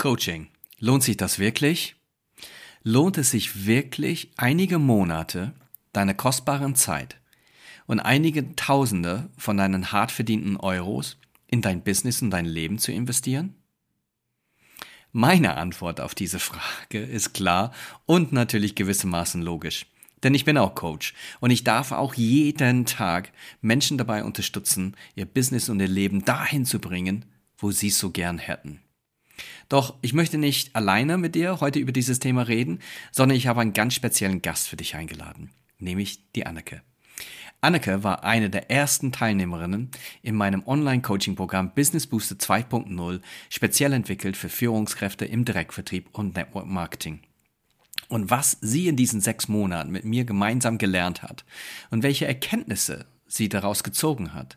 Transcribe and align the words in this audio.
Coaching. 0.00 0.48
Lohnt 0.78 1.02
sich 1.02 1.18
das 1.18 1.38
wirklich? 1.38 1.94
Lohnt 2.82 3.18
es 3.18 3.32
sich 3.32 3.66
wirklich, 3.66 4.30
einige 4.38 4.78
Monate 4.78 5.52
deiner 5.92 6.14
kostbaren 6.14 6.74
Zeit 6.74 7.20
und 7.84 8.00
einige 8.00 8.56
Tausende 8.56 9.28
von 9.36 9.58
deinen 9.58 9.92
hart 9.92 10.10
verdienten 10.10 10.56
Euros 10.56 11.18
in 11.48 11.60
dein 11.60 11.84
Business 11.84 12.22
und 12.22 12.30
dein 12.30 12.46
Leben 12.46 12.78
zu 12.78 12.92
investieren? 12.92 13.56
Meine 15.12 15.58
Antwort 15.58 16.00
auf 16.00 16.14
diese 16.14 16.38
Frage 16.38 17.00
ist 17.00 17.34
klar 17.34 17.70
und 18.06 18.32
natürlich 18.32 18.74
gewissermaßen 18.74 19.42
logisch. 19.42 19.84
Denn 20.22 20.32
ich 20.32 20.46
bin 20.46 20.56
auch 20.56 20.74
Coach 20.74 21.12
und 21.40 21.50
ich 21.50 21.62
darf 21.62 21.92
auch 21.92 22.14
jeden 22.14 22.86
Tag 22.86 23.32
Menschen 23.60 23.98
dabei 23.98 24.24
unterstützen, 24.24 24.96
ihr 25.14 25.26
Business 25.26 25.68
und 25.68 25.78
ihr 25.78 25.88
Leben 25.88 26.24
dahin 26.24 26.64
zu 26.64 26.78
bringen, 26.78 27.26
wo 27.58 27.70
sie 27.70 27.88
es 27.88 27.98
so 27.98 28.10
gern 28.10 28.38
hätten. 28.38 28.80
Doch 29.68 29.94
ich 30.02 30.12
möchte 30.12 30.38
nicht 30.38 30.74
alleine 30.74 31.18
mit 31.18 31.34
dir 31.34 31.60
heute 31.60 31.78
über 31.78 31.92
dieses 31.92 32.18
Thema 32.18 32.42
reden, 32.42 32.80
sondern 33.12 33.36
ich 33.36 33.46
habe 33.46 33.60
einen 33.60 33.72
ganz 33.72 33.94
speziellen 33.94 34.42
Gast 34.42 34.68
für 34.68 34.76
dich 34.76 34.94
eingeladen, 34.94 35.50
nämlich 35.78 36.30
die 36.32 36.46
Anneke. 36.46 36.82
Anneke 37.62 38.02
war 38.02 38.24
eine 38.24 38.48
der 38.48 38.70
ersten 38.70 39.12
Teilnehmerinnen 39.12 39.90
in 40.22 40.34
meinem 40.34 40.66
Online-Coaching-Programm 40.66 41.74
Business 41.74 42.06
Booster 42.06 42.36
2.0, 42.36 43.20
speziell 43.50 43.92
entwickelt 43.92 44.36
für 44.36 44.48
Führungskräfte 44.48 45.26
im 45.26 45.44
Direktvertrieb 45.44 46.08
und 46.12 46.36
Network 46.36 46.66
Marketing. 46.66 47.20
Und 48.08 48.30
was 48.30 48.56
sie 48.62 48.88
in 48.88 48.96
diesen 48.96 49.20
sechs 49.20 49.46
Monaten 49.46 49.90
mit 49.90 50.04
mir 50.04 50.24
gemeinsam 50.24 50.78
gelernt 50.78 51.22
hat 51.22 51.44
und 51.90 52.02
welche 52.02 52.26
Erkenntnisse 52.26 53.04
sie 53.26 53.48
daraus 53.50 53.84
gezogen 53.84 54.32
hat, 54.32 54.56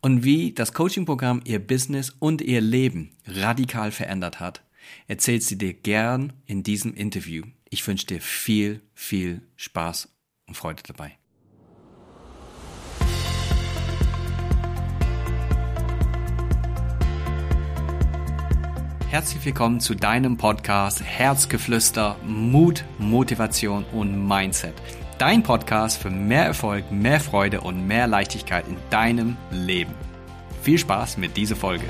und 0.00 0.24
wie 0.24 0.52
das 0.52 0.72
Coaching-Programm 0.72 1.42
ihr 1.44 1.58
Business 1.58 2.10
und 2.18 2.42
ihr 2.42 2.60
Leben 2.60 3.12
radikal 3.26 3.90
verändert 3.90 4.40
hat, 4.40 4.62
erzählt 5.08 5.42
sie 5.42 5.58
dir 5.58 5.72
gern 5.72 6.32
in 6.46 6.62
diesem 6.62 6.94
Interview. 6.94 7.44
Ich 7.70 7.86
wünsche 7.86 8.06
dir 8.06 8.20
viel, 8.20 8.80
viel 8.94 9.42
Spaß 9.56 10.08
und 10.46 10.56
Freude 10.56 10.82
dabei. 10.86 11.18
Herzlich 19.14 19.44
willkommen 19.44 19.78
zu 19.78 19.94
deinem 19.94 20.36
Podcast 20.36 21.00
Herzgeflüster, 21.00 22.16
Mut, 22.26 22.84
Motivation 22.98 23.84
und 23.92 24.26
Mindset. 24.26 24.74
Dein 25.26 25.42
Podcast 25.42 26.02
für 26.02 26.10
mehr 26.10 26.44
Erfolg, 26.44 26.92
mehr 26.92 27.18
Freude 27.18 27.62
und 27.62 27.86
mehr 27.86 28.06
Leichtigkeit 28.06 28.68
in 28.68 28.76
deinem 28.90 29.38
Leben. 29.50 29.94
Viel 30.60 30.76
Spaß 30.76 31.16
mit 31.16 31.34
dieser 31.38 31.56
Folge. 31.56 31.86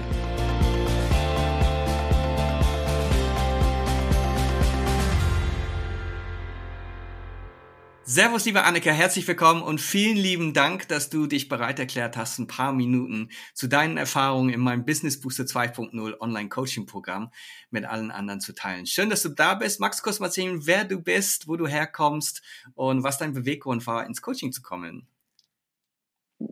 Servus, 8.14 8.44
liebe 8.44 8.62
Annika, 8.62 8.92
herzlich 8.92 9.26
willkommen 9.26 9.60
und 9.60 9.80
vielen 9.80 10.16
lieben 10.16 10.52
Dank, 10.54 10.86
dass 10.86 11.10
du 11.10 11.26
dich 11.26 11.48
bereit 11.48 11.80
erklärt 11.80 12.16
hast, 12.16 12.38
ein 12.38 12.46
paar 12.46 12.72
Minuten 12.72 13.28
zu 13.54 13.66
deinen 13.66 13.96
Erfahrungen 13.96 14.54
in 14.54 14.60
meinem 14.60 14.84
Business 14.84 15.20
Booster 15.20 15.42
2.0 15.42 16.20
Online 16.20 16.48
Coaching 16.48 16.86
Programm 16.86 17.32
mit 17.70 17.84
allen 17.84 18.12
anderen 18.12 18.38
zu 18.38 18.54
teilen. 18.54 18.86
Schön, 18.86 19.10
dass 19.10 19.24
du 19.24 19.30
da 19.30 19.56
bist. 19.56 19.80
Du 19.80 19.88
kurz 20.04 20.20
mal 20.20 20.26
erzählen, 20.26 20.64
wer 20.64 20.84
du 20.84 21.02
bist, 21.02 21.48
wo 21.48 21.56
du 21.56 21.66
herkommst 21.66 22.40
und 22.76 23.02
was 23.02 23.18
dein 23.18 23.32
Beweggrund 23.32 23.84
war, 23.88 24.06
ins 24.06 24.22
Coaching 24.22 24.52
zu 24.52 24.62
kommen? 24.62 25.08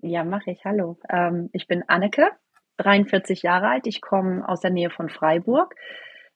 Ja, 0.02 0.24
mache 0.24 0.50
ich. 0.50 0.64
Hallo. 0.64 0.98
Ähm, 1.08 1.48
ich 1.52 1.68
bin 1.68 1.84
Anneke, 1.86 2.28
43 2.78 3.42
Jahre 3.42 3.68
alt. 3.68 3.86
Ich 3.86 4.00
komme 4.00 4.48
aus 4.48 4.62
der 4.62 4.72
Nähe 4.72 4.90
von 4.90 5.08
Freiburg. 5.08 5.76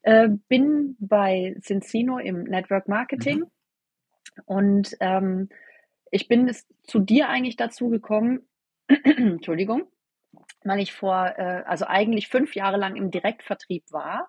Äh, 0.02 0.28
bin 0.46 0.96
bei 1.00 1.56
Cincino 1.62 2.18
im 2.18 2.44
Network 2.44 2.86
Marketing. 2.86 3.40
Mhm 3.40 3.50
und 4.44 4.96
ähm, 5.00 5.48
ich 6.10 6.28
bin 6.28 6.48
es 6.48 6.66
zu 6.84 6.98
dir 6.98 7.28
eigentlich 7.28 7.56
dazu 7.56 7.88
gekommen, 7.88 8.48
Entschuldigung, 8.88 9.84
weil 10.64 10.80
ich 10.80 10.92
vor, 10.92 11.34
äh, 11.36 11.62
also 11.66 11.86
eigentlich 11.86 12.28
fünf 12.28 12.54
Jahre 12.54 12.76
lang 12.76 12.96
im 12.96 13.10
Direktvertrieb 13.10 13.84
war. 13.90 14.28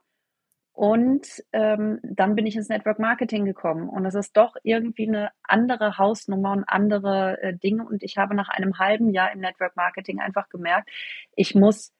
Und 0.73 1.43
ähm, 1.53 1.99
dann 2.03 2.35
bin 2.35 2.45
ich 2.45 2.55
ins 2.55 2.69
Network 2.69 2.99
Marketing 2.99 3.45
gekommen. 3.45 3.89
Und 3.89 4.05
es 4.05 4.13
ist 4.13 4.37
doch 4.37 4.55
irgendwie 4.61 5.07
eine 5.07 5.31
andere 5.41 5.97
Hausnummer 5.97 6.51
und 6.51 6.65
andere 6.65 7.41
äh, 7.41 7.57
Dinge. 7.57 7.83
Und 7.83 8.03
ich 8.03 8.17
habe 8.17 8.35
nach 8.35 8.49
einem 8.49 8.77
halben 8.77 9.09
Jahr 9.09 9.31
im 9.31 9.39
Network 9.39 9.75
Marketing 9.75 10.19
einfach 10.19 10.49
gemerkt, 10.49 10.89
ich 11.35 11.55
muss 11.55 11.93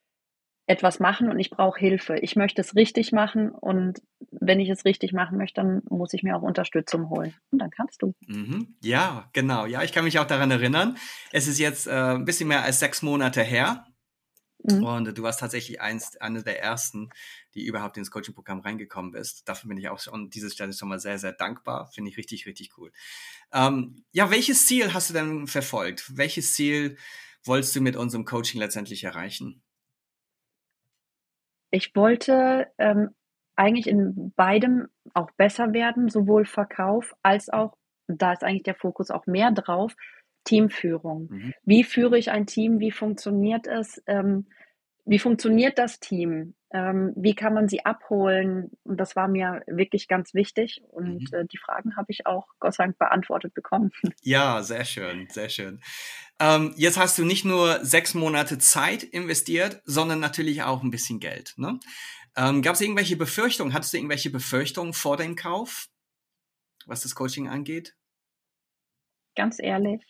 etwas 0.67 1.00
machen 1.00 1.29
und 1.29 1.39
ich 1.39 1.50
brauche 1.50 1.79
Hilfe. 1.79 2.17
Ich 2.19 2.35
möchte 2.35 2.61
es 2.61 2.75
richtig 2.75 3.13
machen 3.13 3.51
und 3.51 4.01
wenn 4.31 4.59
ich 4.59 4.69
es 4.69 4.83
richtig 4.83 5.13
machen 5.13 5.38
möchte, 5.38 5.61
dann 5.61 5.81
muss 5.89 6.13
ich 6.13 6.23
mir 6.23 6.35
auch 6.35 6.41
Unterstützung 6.41 7.09
holen. 7.09 7.33
Und 7.51 7.59
dann 7.59 7.72
kannst 7.72 8.01
du. 8.01 8.13
Mhm. 8.28 8.75
Ja, 8.83 9.29
genau. 9.31 9.66
Ja, 9.66 9.81
ich 9.83 9.94
kann 9.94 10.03
mich 10.03 10.19
auch 10.19 10.28
daran 10.28 10.51
erinnern. 10.51 10.97
Es 11.31 11.47
ist 11.47 11.57
jetzt 11.57 11.88
äh, 11.88 12.16
ein 12.16 12.25
bisschen 12.25 12.50
mehr 12.50 12.63
als 12.63 12.79
sechs 12.79 13.01
Monate 13.01 13.41
her. 13.44 13.85
Mhm. 14.63 14.83
Und 14.83 15.17
du 15.17 15.23
warst 15.23 15.39
tatsächlich 15.39 15.79
eins, 15.79 16.17
eine 16.17 16.44
der 16.44 16.61
ersten, 16.61 17.09
die 17.55 17.66
überhaupt 17.66 17.95
ins 17.95 18.11
Coaching-Programm 18.11 18.59
reingekommen 18.59 19.11
bist. 19.11 19.47
Dafür 19.47 19.69
bin 19.69 19.78
ich 19.78 19.88
auch 19.88 20.05
an 20.11 20.29
dieser 20.29 20.49
Stelle 20.49 20.73
schon 20.73 20.89
mal 20.89 20.99
sehr, 20.99 21.17
sehr 21.17 21.31
dankbar. 21.31 21.89
Finde 21.94 22.11
ich 22.11 22.17
richtig, 22.17 22.45
richtig 22.45 22.78
cool. 22.78 22.91
Ähm, 23.53 24.03
ja, 24.11 24.29
welches 24.31 24.67
Ziel 24.67 24.94
hast 24.94 25.09
du 25.09 25.13
denn 25.13 25.47
verfolgt? 25.47 26.11
Welches 26.17 26.53
Ziel 26.53 26.97
wolltest 27.45 27.73
du 27.73 27.79
mit 27.79 27.95
unserem 27.95 28.25
Coaching 28.25 28.59
letztendlich 28.59 29.05
erreichen? 29.05 29.63
Ich 31.77 31.95
wollte 31.95 32.67
ähm, 32.79 33.11
eigentlich 33.55 33.85
in 33.85 34.33
beidem 34.35 34.88
auch 35.13 35.29
besser 35.38 35.73
werden, 35.73 36.09
sowohl 36.09 36.45
Verkauf 36.45 37.15
als 37.21 37.49
auch, 37.49 37.77
da 38.07 38.33
ist 38.33 38.43
eigentlich 38.43 38.63
der 38.63 38.73
Fokus 38.73 39.11
auch 39.11 39.27
mehr 39.27 39.51
drauf, 39.51 39.95
Teamführung. 40.43 41.27
Mhm. 41.29 41.53
Wie 41.66 41.83
führe 41.83 42.17
ich 42.17 42.31
ein 42.31 42.47
Team? 42.47 42.79
Wie 42.79 42.89
funktioniert 42.89 43.67
es? 43.67 44.01
Ähm, 44.07 44.47
wie 45.07 45.19
funktioniert 45.19 45.78
das 45.78 46.00
Team? 46.00 46.53
Ähm, 46.69 47.13
wie 47.16 47.34
kann 47.34 47.53
man 47.53 47.69
sie 47.69 47.85
abholen? 47.85 48.72
Und 48.84 48.97
das 48.97 49.16
war 49.16 49.29
mir 49.29 49.63
wirklich 49.68 50.09
ganz 50.09 50.34
wichtig. 50.34 50.81
Und 50.90 51.31
mhm. 51.31 51.38
äh, 51.38 51.45
die 51.45 51.57
Fragen 51.57 51.95
habe 51.95 52.07
ich 52.09 52.25
auch 52.25 52.45
Gott 52.59 52.73
sei 52.73 52.84
Dank 52.84 52.97
beantwortet 53.00 53.53
bekommen. 53.53 53.91
Ja, 54.22 54.62
sehr 54.62 54.84
schön, 54.84 55.28
sehr 55.29 55.47
schön. 55.47 55.81
Ähm, 56.40 56.73
jetzt 56.75 56.97
hast 56.97 57.17
du 57.17 57.23
nicht 57.23 57.46
nur 57.46 57.84
sechs 57.85 58.13
Monate 58.13 58.57
Zeit 58.57 59.03
investiert, 59.03 59.81
sondern 59.85 60.19
natürlich 60.19 60.63
auch 60.63 60.84
ein 60.84 60.91
bisschen 60.91 61.19
Geld. 61.19 61.53
Ne? 61.56 61.79
Ähm, 62.35 62.62
Gab 62.62 62.75
es 62.75 62.81
irgendwelche 62.81 63.16
Befürchtungen? 63.16 63.73
Hattest 63.73 63.94
du 63.94 63.97
irgendwelche 63.97 64.29
Befürchtungen 64.29 64.94
vor 64.94 65.16
dem 65.16 65.38
Kauf, 65.38 65.88
was 66.85 67.01
das 67.01 67.16
Coaching 67.16 67.47
angeht? 67.47 67.96
Ganz 69.35 69.57
ehrlich, 69.59 70.01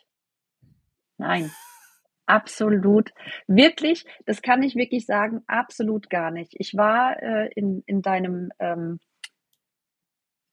nein. 1.18 1.52
Absolut. 2.28 3.12
Wirklich, 3.48 4.06
das 4.26 4.42
kann 4.42 4.62
ich 4.62 4.76
wirklich 4.76 5.06
sagen, 5.06 5.42
absolut 5.48 6.10
gar 6.10 6.30
nicht. 6.30 6.54
Ich 6.58 6.76
war 6.76 7.22
äh, 7.24 7.50
in, 7.56 7.84
in 7.88 8.02
deinem, 8.02 8.52
ähm, 8.60 9.00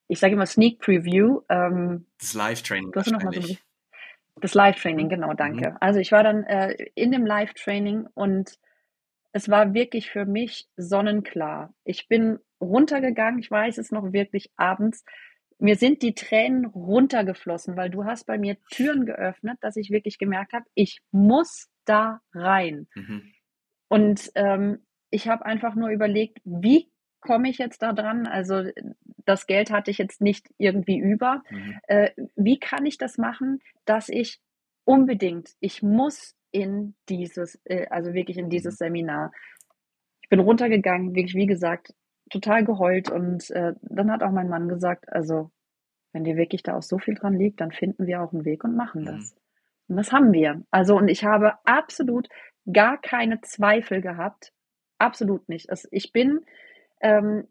ich 0.08 0.20
sage 0.20 0.34
immer 0.34 0.46
Sneak 0.46 0.78
Preview. 0.78 1.42
Ähm, 1.48 2.06
das 2.18 2.34
Live-Training 2.34 2.94
wahrscheinlich. 2.94 3.46
So, 3.46 3.56
das 4.40 4.54
Live-Training, 4.54 5.08
genau, 5.08 5.32
mhm. 5.32 5.36
danke. 5.36 5.70
Mhm. 5.70 5.76
Also 5.80 5.98
ich 5.98 6.12
war 6.12 6.22
dann 6.22 6.44
äh, 6.44 6.72
in 6.94 7.10
dem 7.10 7.26
Live-Training 7.26 8.06
und 8.14 8.56
es 9.32 9.48
war 9.48 9.74
wirklich 9.74 10.10
für 10.10 10.26
mich 10.26 10.68
sonnenklar. 10.76 11.74
Ich 11.82 12.06
bin 12.06 12.38
runtergegangen, 12.60 13.41
ich 13.41 13.50
weiß 13.50 13.78
es 13.78 13.91
noch 13.91 14.12
wirklich 14.12 14.52
abends, 14.56 15.04
mir 15.59 15.76
sind 15.76 16.03
die 16.03 16.15
Tränen 16.15 16.66
runtergeflossen, 16.66 17.76
weil 17.76 17.91
du 17.91 18.04
hast 18.04 18.26
bei 18.26 18.38
mir 18.38 18.56
Türen 18.70 19.06
geöffnet, 19.06 19.59
dass 19.60 19.76
ich 19.76 19.91
wirklich 19.91 20.19
gemerkt 20.19 20.53
habe, 20.53 20.65
ich 20.75 21.00
muss 21.10 21.69
da 21.84 22.20
rein. 22.32 22.87
Mhm. 22.94 23.32
Und 23.88 24.31
ähm, 24.34 24.84
ich 25.10 25.28
habe 25.28 25.47
einfach 25.47 25.75
nur 25.75 25.91
überlegt, 25.91 26.38
wie 26.44 26.91
komme 27.20 27.48
ich 27.48 27.59
jetzt 27.59 27.82
da 27.82 27.92
dran? 27.92 28.26
Also 28.26 28.65
das 29.24 29.47
Geld 29.47 29.71
hatte 29.71 29.91
ich 29.91 29.98
jetzt 29.98 30.21
nicht 30.21 30.48
irgendwie 30.59 30.98
über. 30.98 31.42
Mhm. 31.51 31.78
Äh, 31.86 32.10
wie 32.36 32.59
kann 32.59 32.86
ich 32.86 32.98
das 32.98 33.18
machen, 33.18 33.60
dass 33.84 34.09
ich 34.09 34.41
unbedingt, 34.84 35.51
ich 35.60 35.83
muss 35.83 36.34
in 36.51 36.95
dieses, 37.09 37.60
äh, 37.65 37.86
also 37.89 38.12
wirklich 38.15 38.39
in 38.39 38.51
dieses 38.51 38.74
mhm. 38.74 38.84
Seminar. 38.84 39.33
Ich 40.22 40.28
bin 40.28 40.41
runtergegangen, 40.41 41.15
wirklich 41.15 41.34
wie 41.34 41.47
gesagt, 41.47 41.95
total 42.30 42.65
geheult 42.65 43.10
und 43.10 43.50
äh, 43.50 43.74
dann 43.82 44.10
hat 44.10 44.22
auch 44.22 44.30
mein 44.30 44.48
Mann 44.48 44.68
gesagt, 44.68 45.10
also 45.12 45.50
wenn 46.12 46.24
dir 46.24 46.36
wirklich 46.36 46.62
da 46.62 46.76
auch 46.76 46.82
so 46.82 46.98
viel 46.98 47.15
dran 47.15 47.34
liegt, 47.34 47.60
dann 47.60 47.72
finden 47.72 48.06
wir 48.06 48.22
auch 48.22 48.32
einen 48.32 48.44
Weg 48.44 48.65
und 48.65 48.76
machen 48.76 49.03
mhm. 49.03 49.06
das. 49.06 49.34
Und 49.88 49.97
das 49.97 50.12
haben 50.12 50.32
wir. 50.32 50.62
Also 50.71 50.97
und 50.97 51.09
ich 51.09 51.24
habe 51.24 51.54
absolut 51.65 52.28
gar 52.72 53.00
keine 53.00 53.41
Zweifel 53.42 54.00
gehabt, 54.00 54.53
absolut 54.98 55.48
nicht. 55.48 55.71
Also, 55.71 55.88
ich 55.91 56.12
bin 56.12 56.41
ähm, 57.00 57.47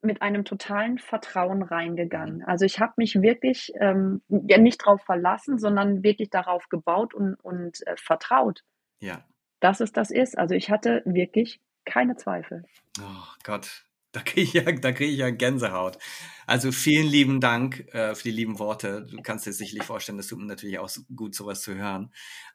mit 0.00 0.22
einem 0.22 0.44
totalen 0.44 0.98
Vertrauen 0.98 1.62
reingegangen. 1.62 2.38
Mhm. 2.38 2.44
Also 2.46 2.64
ich 2.64 2.80
habe 2.80 2.94
mich 2.96 3.20
wirklich 3.20 3.72
ähm, 3.80 4.22
ja 4.28 4.58
nicht 4.58 4.82
darauf 4.82 5.02
verlassen, 5.02 5.58
sondern 5.58 6.02
wirklich 6.02 6.30
darauf 6.30 6.68
gebaut 6.68 7.14
und, 7.14 7.34
und 7.34 7.86
äh, 7.86 7.96
vertraut. 7.96 8.62
Ja. 9.00 9.24
Dass 9.60 9.80
es 9.80 9.92
das 9.92 10.10
ist. 10.10 10.38
Also 10.38 10.54
ich 10.54 10.70
hatte 10.70 11.02
wirklich 11.04 11.60
keine 11.84 12.16
Zweifel. 12.16 12.64
Oh 13.00 13.34
Gott, 13.42 13.84
Da 14.12 14.20
kriege 14.20 14.40
ich, 14.40 14.52
ja, 14.54 14.62
krieg 14.62 15.10
ich 15.10 15.18
ja 15.18 15.30
Gänsehaut. 15.30 15.98
Also 16.46 16.72
vielen 16.72 17.06
lieben 17.06 17.40
Dank 17.40 17.80
äh, 17.92 18.14
für 18.14 18.24
die 18.24 18.30
lieben 18.30 18.58
Worte. 18.58 19.06
Du 19.10 19.20
kannst 19.22 19.46
dir 19.46 19.52
sicherlich 19.52 19.84
vorstellen, 19.84 20.16
das 20.16 20.28
tut 20.28 20.38
mir 20.38 20.46
natürlich 20.46 20.78
auch 20.78 20.90
gut, 21.14 21.34
sowas 21.34 21.60
zu 21.60 21.74
hören. 21.74 22.10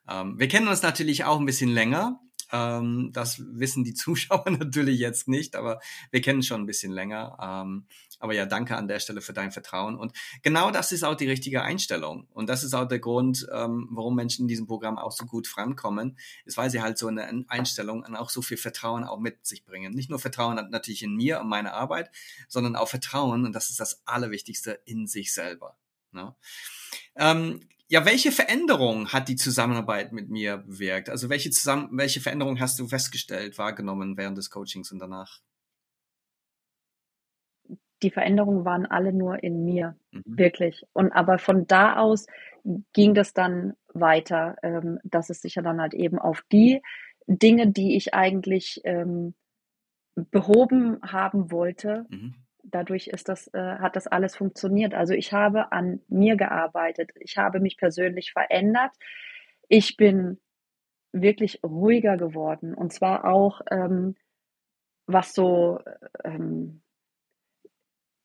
Ähm, 0.08 0.38
wir 0.38 0.48
kennen 0.48 0.66
uns 0.66 0.82
natürlich 0.82 1.24
auch 1.24 1.38
ein 1.38 1.46
bisschen 1.46 1.70
länger. 1.70 2.20
Ähm, 2.54 3.10
das 3.12 3.42
wissen 3.44 3.82
die 3.82 3.94
Zuschauer 3.94 4.48
natürlich 4.48 5.00
jetzt 5.00 5.26
nicht, 5.26 5.56
aber 5.56 5.80
wir 6.12 6.20
kennen 6.20 6.42
schon 6.42 6.62
ein 6.62 6.66
bisschen 6.66 6.92
länger. 6.92 7.36
Ähm, 7.42 7.86
aber 8.20 8.32
ja, 8.32 8.46
danke 8.46 8.76
an 8.76 8.86
der 8.86 9.00
Stelle 9.00 9.20
für 9.20 9.32
dein 9.32 9.50
Vertrauen. 9.50 9.96
Und 9.96 10.12
genau 10.42 10.70
das 10.70 10.92
ist 10.92 11.02
auch 11.02 11.16
die 11.16 11.28
richtige 11.28 11.62
Einstellung. 11.62 12.28
Und 12.32 12.48
das 12.48 12.62
ist 12.62 12.72
auch 12.74 12.86
der 12.86 13.00
Grund, 13.00 13.46
ähm, 13.52 13.88
warum 13.90 14.14
Menschen 14.14 14.42
in 14.42 14.48
diesem 14.48 14.66
Programm 14.66 14.98
auch 14.98 15.12
so 15.12 15.26
gut 15.26 15.48
vorankommen, 15.48 16.16
ist, 16.44 16.56
weil 16.56 16.70
sie 16.70 16.80
halt 16.80 16.96
so 16.96 17.08
eine 17.08 17.44
Einstellung 17.48 18.04
und 18.04 18.14
auch 18.14 18.30
so 18.30 18.40
viel 18.40 18.56
Vertrauen 18.56 19.04
auch 19.04 19.18
mit 19.18 19.44
sich 19.44 19.64
bringen. 19.64 19.92
Nicht 19.92 20.10
nur 20.10 20.20
Vertrauen 20.20 20.54
natürlich 20.70 21.02
in 21.02 21.16
mir 21.16 21.40
und 21.40 21.48
meine 21.48 21.72
Arbeit, 21.72 22.10
sondern 22.48 22.76
auch 22.76 22.88
Vertrauen, 22.88 23.44
und 23.44 23.52
das 23.52 23.70
ist 23.70 23.80
das 23.80 24.06
Allerwichtigste, 24.06 24.80
in 24.84 25.06
sich 25.08 25.34
selber. 25.34 25.76
Ne? 26.12 26.34
Ähm, 27.16 27.60
ja, 27.94 28.04
welche 28.04 28.32
Veränderung 28.32 29.12
hat 29.12 29.28
die 29.28 29.36
Zusammenarbeit 29.36 30.12
mit 30.12 30.28
mir 30.28 30.56
bewirkt? 30.56 31.08
Also 31.08 31.28
welche, 31.28 31.50
zusammen, 31.50 31.90
welche 31.92 32.20
Veränderung 32.20 32.58
hast 32.58 32.80
du 32.80 32.88
festgestellt, 32.88 33.56
wahrgenommen 33.56 34.16
während 34.16 34.36
des 34.36 34.50
Coachings 34.50 34.90
und 34.90 34.98
danach? 34.98 35.40
die 38.02 38.10
Veränderungen 38.10 38.64
waren 38.64 38.84
alle 38.84 39.12
nur 39.12 39.42
in 39.42 39.64
mir, 39.64 39.96
mhm. 40.10 40.22
wirklich. 40.26 40.84
Und 40.92 41.12
aber 41.12 41.38
von 41.38 41.66
da 41.66 41.96
aus 41.96 42.26
ging 42.92 43.14
das 43.14 43.32
dann 43.32 43.74
weiter, 43.94 44.56
ähm, 44.62 44.98
dass 45.04 45.30
es 45.30 45.40
sich 45.40 45.54
ja 45.54 45.62
dann 45.62 45.80
halt 45.80 45.94
eben 45.94 46.18
auf 46.18 46.42
die 46.52 46.82
Dinge, 47.26 47.70
die 47.70 47.96
ich 47.96 48.12
eigentlich 48.12 48.80
ähm, 48.84 49.34
behoben 50.16 50.98
haben 51.02 51.50
wollte, 51.50 52.04
mhm. 52.10 52.34
Dadurch 52.64 53.08
ist 53.08 53.28
das, 53.28 53.48
äh, 53.54 53.58
hat 53.78 53.96
das 53.96 54.06
alles 54.06 54.36
funktioniert. 54.36 54.94
Also 54.94 55.14
ich 55.14 55.32
habe 55.32 55.72
an 55.72 56.00
mir 56.08 56.36
gearbeitet, 56.36 57.10
ich 57.20 57.36
habe 57.36 57.60
mich 57.60 57.76
persönlich 57.76 58.32
verändert, 58.32 58.92
ich 59.68 59.96
bin 59.96 60.40
wirklich 61.12 61.60
ruhiger 61.64 62.16
geworden 62.16 62.74
und 62.74 62.92
zwar 62.92 63.24
auch 63.24 63.60
ähm, 63.70 64.16
was 65.06 65.34
so 65.34 65.80
ähm, 66.24 66.82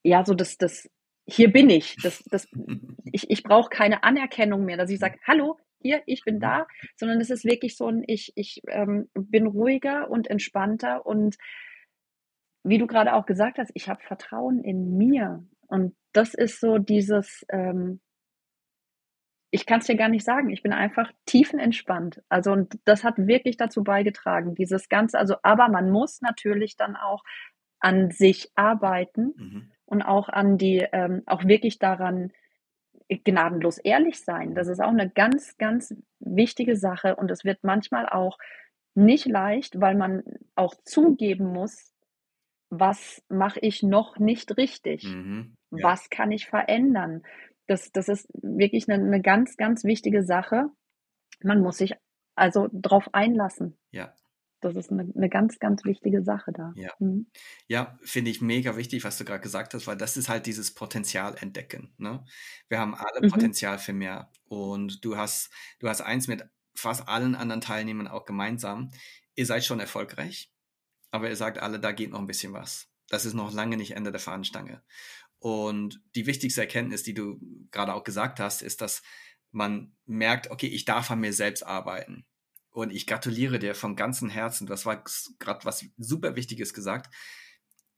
ja, 0.03 0.25
so 0.25 0.33
das, 0.33 0.57
das, 0.57 0.89
hier 1.25 1.51
bin 1.51 1.69
ich. 1.69 1.95
Das, 2.01 2.23
das, 2.31 2.47
ich 3.11 3.29
ich 3.29 3.43
brauche 3.43 3.69
keine 3.69 4.03
Anerkennung 4.03 4.65
mehr, 4.65 4.77
dass 4.77 4.89
ich 4.89 4.99
sage, 4.99 5.19
hallo, 5.25 5.57
hier, 5.81 6.01
ich 6.05 6.23
bin 6.23 6.39
da, 6.39 6.67
sondern 6.97 7.21
es 7.21 7.29
ist 7.29 7.45
wirklich 7.45 7.77
so 7.77 7.87
ein, 7.87 8.03
ich, 8.05 8.33
ich 8.35 8.61
ähm, 8.67 9.09
bin 9.13 9.47
ruhiger 9.47 10.09
und 10.09 10.29
entspannter 10.29 11.05
und 11.05 11.37
wie 12.69 12.77
du 12.77 12.87
gerade 12.87 13.13
auch 13.13 13.25
gesagt 13.25 13.57
hast, 13.57 13.71
ich 13.73 13.89
habe 13.89 14.01
Vertrauen 14.03 14.63
in 14.63 14.97
mir. 14.97 15.43
Und 15.67 15.95
das 16.13 16.33
ist 16.33 16.59
so 16.59 16.77
dieses, 16.77 17.45
ähm, 17.49 18.01
ich 19.51 19.65
kann 19.65 19.79
es 19.79 19.87
dir 19.87 19.95
gar 19.95 20.09
nicht 20.09 20.25
sagen, 20.25 20.49
ich 20.49 20.63
bin 20.63 20.73
einfach 20.73 21.11
tiefenentspannt. 21.25 22.21
Also 22.29 22.51
und 22.51 22.79
das 22.85 23.03
hat 23.03 23.17
wirklich 23.17 23.57
dazu 23.57 23.83
beigetragen, 23.83 24.55
dieses 24.55 24.89
Ganze, 24.89 25.19
also 25.19 25.35
aber 25.43 25.69
man 25.69 25.91
muss 25.91 26.21
natürlich 26.21 26.77
dann 26.77 26.95
auch 26.95 27.23
an 27.79 28.11
sich 28.11 28.51
arbeiten. 28.55 29.33
Mhm 29.35 29.71
und 29.89 30.03
auch 30.03 30.29
an 30.29 30.57
die, 30.57 30.85
ähm, 30.91 31.23
auch 31.25 31.45
wirklich 31.45 31.79
daran 31.79 32.31
gnadenlos 33.09 33.79
ehrlich 33.79 34.23
sein. 34.23 34.53
Das 34.53 34.67
ist 34.67 34.79
auch 34.79 34.89
eine 34.89 35.09
ganz, 35.09 35.57
ganz 35.57 35.95
wichtige 36.19 36.75
Sache 36.75 37.15
und 37.15 37.31
es 37.31 37.43
wird 37.43 37.63
manchmal 37.63 38.07
auch 38.07 38.37
nicht 38.93 39.25
leicht, 39.25 39.81
weil 39.81 39.95
man 39.95 40.23
auch 40.55 40.75
zugeben 40.83 41.47
muss, 41.47 41.91
was 42.69 43.23
mache 43.29 43.59
ich 43.61 43.83
noch 43.83 44.19
nicht 44.19 44.57
richtig? 44.57 45.03
Mhm, 45.03 45.55
ja. 45.71 45.83
Was 45.83 46.09
kann 46.09 46.31
ich 46.31 46.47
verändern? 46.47 47.23
Das, 47.67 47.91
das 47.91 48.09
ist 48.09 48.27
wirklich 48.33 48.89
eine, 48.89 49.03
eine 49.03 49.21
ganz, 49.21 49.57
ganz 49.57 49.83
wichtige 49.83 50.23
Sache. 50.23 50.69
Man 51.41 51.61
muss 51.61 51.77
sich 51.77 51.93
also 52.35 52.67
darauf 52.71 53.13
einlassen. 53.13 53.77
Ja, 53.91 54.13
das 54.61 54.75
ist 54.75 54.91
eine, 54.91 55.11
eine, 55.15 55.29
ganz, 55.29 55.59
ganz 55.59 55.85
wichtige 55.85 56.23
Sache 56.23 56.51
da. 56.51 56.73
Ja, 56.75 56.91
mhm. 56.99 57.27
ja 57.67 57.97
finde 58.03 58.31
ich 58.31 58.41
mega 58.41 58.75
wichtig, 58.75 59.03
was 59.03 59.17
du 59.17 59.25
gerade 59.25 59.41
gesagt 59.41 59.73
hast, 59.73 59.87
weil 59.87 59.97
das 59.97 60.17
ist 60.17 60.29
halt 60.29 60.45
dieses 60.45 60.73
Potenzial 60.73 61.35
entdecken. 61.39 61.93
Ne? 61.97 62.23
Wir 62.67 62.79
haben 62.79 62.95
alle 62.95 63.21
mhm. 63.21 63.29
Potenzial 63.29 63.77
für 63.79 63.93
mehr. 63.93 64.31
Und 64.45 65.03
du 65.05 65.17
hast, 65.17 65.51
du 65.79 65.87
hast 65.87 66.01
eins 66.01 66.27
mit 66.27 66.43
fast 66.75 67.07
allen 67.07 67.35
anderen 67.35 67.61
Teilnehmern 67.61 68.07
auch 68.07 68.25
gemeinsam. 68.25 68.91
Ihr 69.35 69.45
seid 69.45 69.63
schon 69.63 69.79
erfolgreich, 69.79 70.51
aber 71.11 71.29
ihr 71.29 71.35
sagt 71.35 71.57
alle, 71.57 71.79
da 71.79 71.91
geht 71.91 72.11
noch 72.11 72.19
ein 72.19 72.27
bisschen 72.27 72.53
was. 72.53 72.87
Das 73.07 73.25
ist 73.25 73.33
noch 73.33 73.53
lange 73.53 73.77
nicht 73.77 73.95
Ende 73.95 74.11
der 74.11 74.19
Fahnenstange. 74.19 74.83
Und 75.39 76.01
die 76.15 76.25
wichtigste 76.25 76.61
Erkenntnis, 76.61 77.03
die 77.03 77.13
du 77.13 77.39
gerade 77.71 77.93
auch 77.93 78.03
gesagt 78.03 78.39
hast, 78.39 78.61
ist, 78.61 78.81
dass 78.81 79.01
man 79.51 79.95
merkt, 80.05 80.51
okay, 80.51 80.67
ich 80.67 80.85
darf 80.85 81.09
an 81.09 81.21
mir 81.21 81.33
selbst 81.33 81.63
arbeiten. 81.65 82.25
Und 82.71 82.91
ich 82.91 83.07
gratuliere 83.07 83.57
dir 83.57 83.73
vom 83.73 83.95
ganzen 83.95 84.29
Herzen. 84.29 84.67
Das 84.67 84.85
war 84.85 85.03
gerade 85.39 85.65
was 85.65 85.85
super 85.97 86.35
Wichtiges 86.35 86.73
gesagt, 86.73 87.13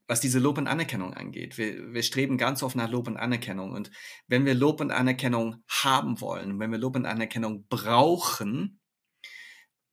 was 0.07 0.21
diese 0.21 0.39
Lob 0.39 0.57
und 0.57 0.67
Anerkennung 0.67 1.13
angeht. 1.13 1.57
Wir, 1.57 1.93
wir 1.93 2.03
streben 2.03 2.37
ganz 2.37 2.63
oft 2.63 2.75
nach 2.75 2.89
Lob 2.89 3.07
und 3.07 3.17
Anerkennung. 3.17 3.71
Und 3.71 3.91
wenn 4.27 4.45
wir 4.45 4.53
Lob 4.53 4.79
und 4.79 4.91
Anerkennung 4.91 5.63
haben 5.67 6.21
wollen, 6.21 6.59
wenn 6.59 6.71
wir 6.71 6.79
Lob 6.79 6.95
und 6.95 7.05
Anerkennung 7.05 7.65
brauchen, 7.67 8.79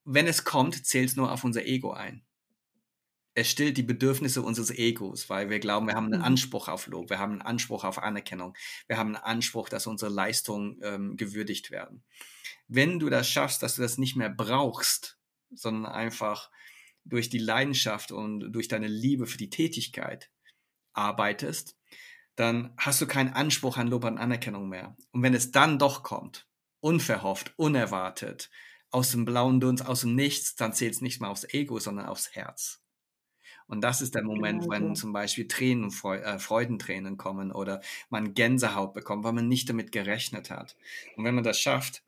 wenn 0.04 0.26
es 0.26 0.44
kommt, 0.44 0.86
zählt 0.86 1.10
es 1.10 1.16
nur 1.16 1.32
auf 1.32 1.44
unser 1.44 1.66
Ego 1.66 1.92
ein. 1.92 2.24
Es 3.38 3.50
stillt 3.50 3.76
die 3.76 3.82
Bedürfnisse 3.82 4.42
unseres 4.42 4.70
Egos, 4.70 5.28
weil 5.30 5.48
wir 5.48 5.60
glauben, 5.60 5.86
wir 5.86 5.94
haben 5.94 6.06
einen 6.06 6.20
mhm. 6.20 6.24
Anspruch 6.24 6.68
auf 6.68 6.86
Lob, 6.86 7.08
wir 7.10 7.18
haben 7.18 7.32
einen 7.32 7.42
Anspruch 7.42 7.84
auf 7.84 8.02
Anerkennung, 8.02 8.54
wir 8.86 8.98
haben 8.98 9.14
einen 9.14 9.24
Anspruch, 9.24 9.68
dass 9.68 9.86
unsere 9.86 10.10
Leistungen 10.10 10.80
ähm, 10.82 11.16
gewürdigt 11.16 11.70
werden 11.70 12.02
wenn 12.68 12.98
du 12.98 13.08
das 13.08 13.28
schaffst, 13.28 13.62
dass 13.62 13.76
du 13.76 13.82
das 13.82 13.98
nicht 13.98 14.14
mehr 14.14 14.28
brauchst, 14.28 15.18
sondern 15.50 15.90
einfach 15.90 16.50
durch 17.04 17.30
die 17.30 17.38
Leidenschaft 17.38 18.12
und 18.12 18.52
durch 18.52 18.68
deine 18.68 18.86
Liebe 18.86 19.26
für 19.26 19.38
die 19.38 19.50
Tätigkeit 19.50 20.30
arbeitest, 20.92 21.76
dann 22.36 22.74
hast 22.76 23.00
du 23.00 23.06
keinen 23.06 23.32
Anspruch 23.32 23.78
an 23.78 23.88
Lob 23.88 24.04
und 24.04 24.18
Anerkennung 24.18 24.68
mehr. 24.68 24.96
Und 25.10 25.22
wenn 25.22 25.34
es 25.34 25.50
dann 25.50 25.78
doch 25.78 26.02
kommt, 26.02 26.46
unverhofft, 26.80 27.54
unerwartet, 27.56 28.50
aus 28.90 29.10
dem 29.10 29.24
blauen 29.24 29.60
Dunst, 29.60 29.84
aus 29.84 30.02
dem 30.02 30.14
Nichts, 30.14 30.54
dann 30.54 30.72
zählt 30.72 30.94
es 30.94 31.00
nicht 31.00 31.20
mehr 31.20 31.30
aufs 31.30 31.44
Ego, 31.44 31.78
sondern 31.80 32.06
aufs 32.06 32.34
Herz. 32.34 32.82
Und 33.68 33.82
das 33.82 34.00
ist 34.00 34.14
der 34.14 34.24
Moment, 34.24 34.62
genau. 34.62 34.72
wenn 34.72 34.96
zum 34.96 35.12
Beispiel 35.12 35.46
Tränen, 35.46 35.90
äh, 35.90 36.38
Freudentränen 36.38 37.18
kommen 37.18 37.52
oder 37.52 37.82
man 38.08 38.34
Gänsehaut 38.34 38.94
bekommt, 38.94 39.24
weil 39.24 39.34
man 39.34 39.46
nicht 39.46 39.68
damit 39.68 39.92
gerechnet 39.92 40.50
hat. 40.50 40.76
Und 41.16 41.24
wenn 41.24 41.34
man 41.34 41.44
das 41.44 41.60
schafft, 41.60 42.02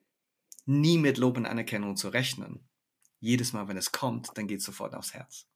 nie 0.66 0.98
mit 0.98 1.18
Lob 1.18 1.36
und 1.36 1.46
Anerkennung 1.46 1.96
zu 1.96 2.08
rechnen. 2.08 2.60
Jedes 3.20 3.52
Mal, 3.52 3.68
wenn 3.68 3.76
es 3.76 3.92
kommt, 3.92 4.30
dann 4.34 4.46
geht 4.46 4.60
es 4.60 4.64
sofort 4.64 4.94
aufs 4.94 5.12
Herz. 5.12 5.46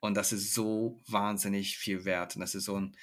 Und 0.00 0.14
das 0.14 0.32
ist 0.32 0.54
so 0.54 0.98
wahnsinnig 1.06 1.76
viel 1.76 2.04
wert. 2.04 2.36
Und 2.36 2.40
das 2.40 2.54
ist 2.54 2.64
so 2.64 2.80
ein, 2.80 2.96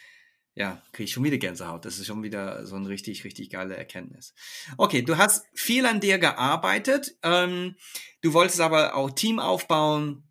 ja, 0.56 0.82
kriege 0.94 1.04
ich 1.04 1.12
schon 1.12 1.24
wieder 1.24 1.38
Gänsehaut. 1.38 1.86
Das 1.86 2.00
ist 2.00 2.08
schon 2.08 2.24
wieder 2.24 2.66
so 2.66 2.76
eine 2.76 2.90
richtig, 2.90 3.24
richtig 3.24 3.50
geile 3.50 3.76
Erkenntnis. 3.76 4.34
Okay, 4.78 5.02
du 5.02 5.18
hast 5.18 5.46
viel 5.54 5.86
an 5.86 6.00
dir 6.00 6.18
gearbeitet. 6.18 7.18
Ähm, 7.22 7.76
du 8.22 8.34
wolltest 8.34 8.62
aber 8.62 8.96
auch 8.96 9.12
Team 9.12 9.40
aufbauen. 9.40 10.24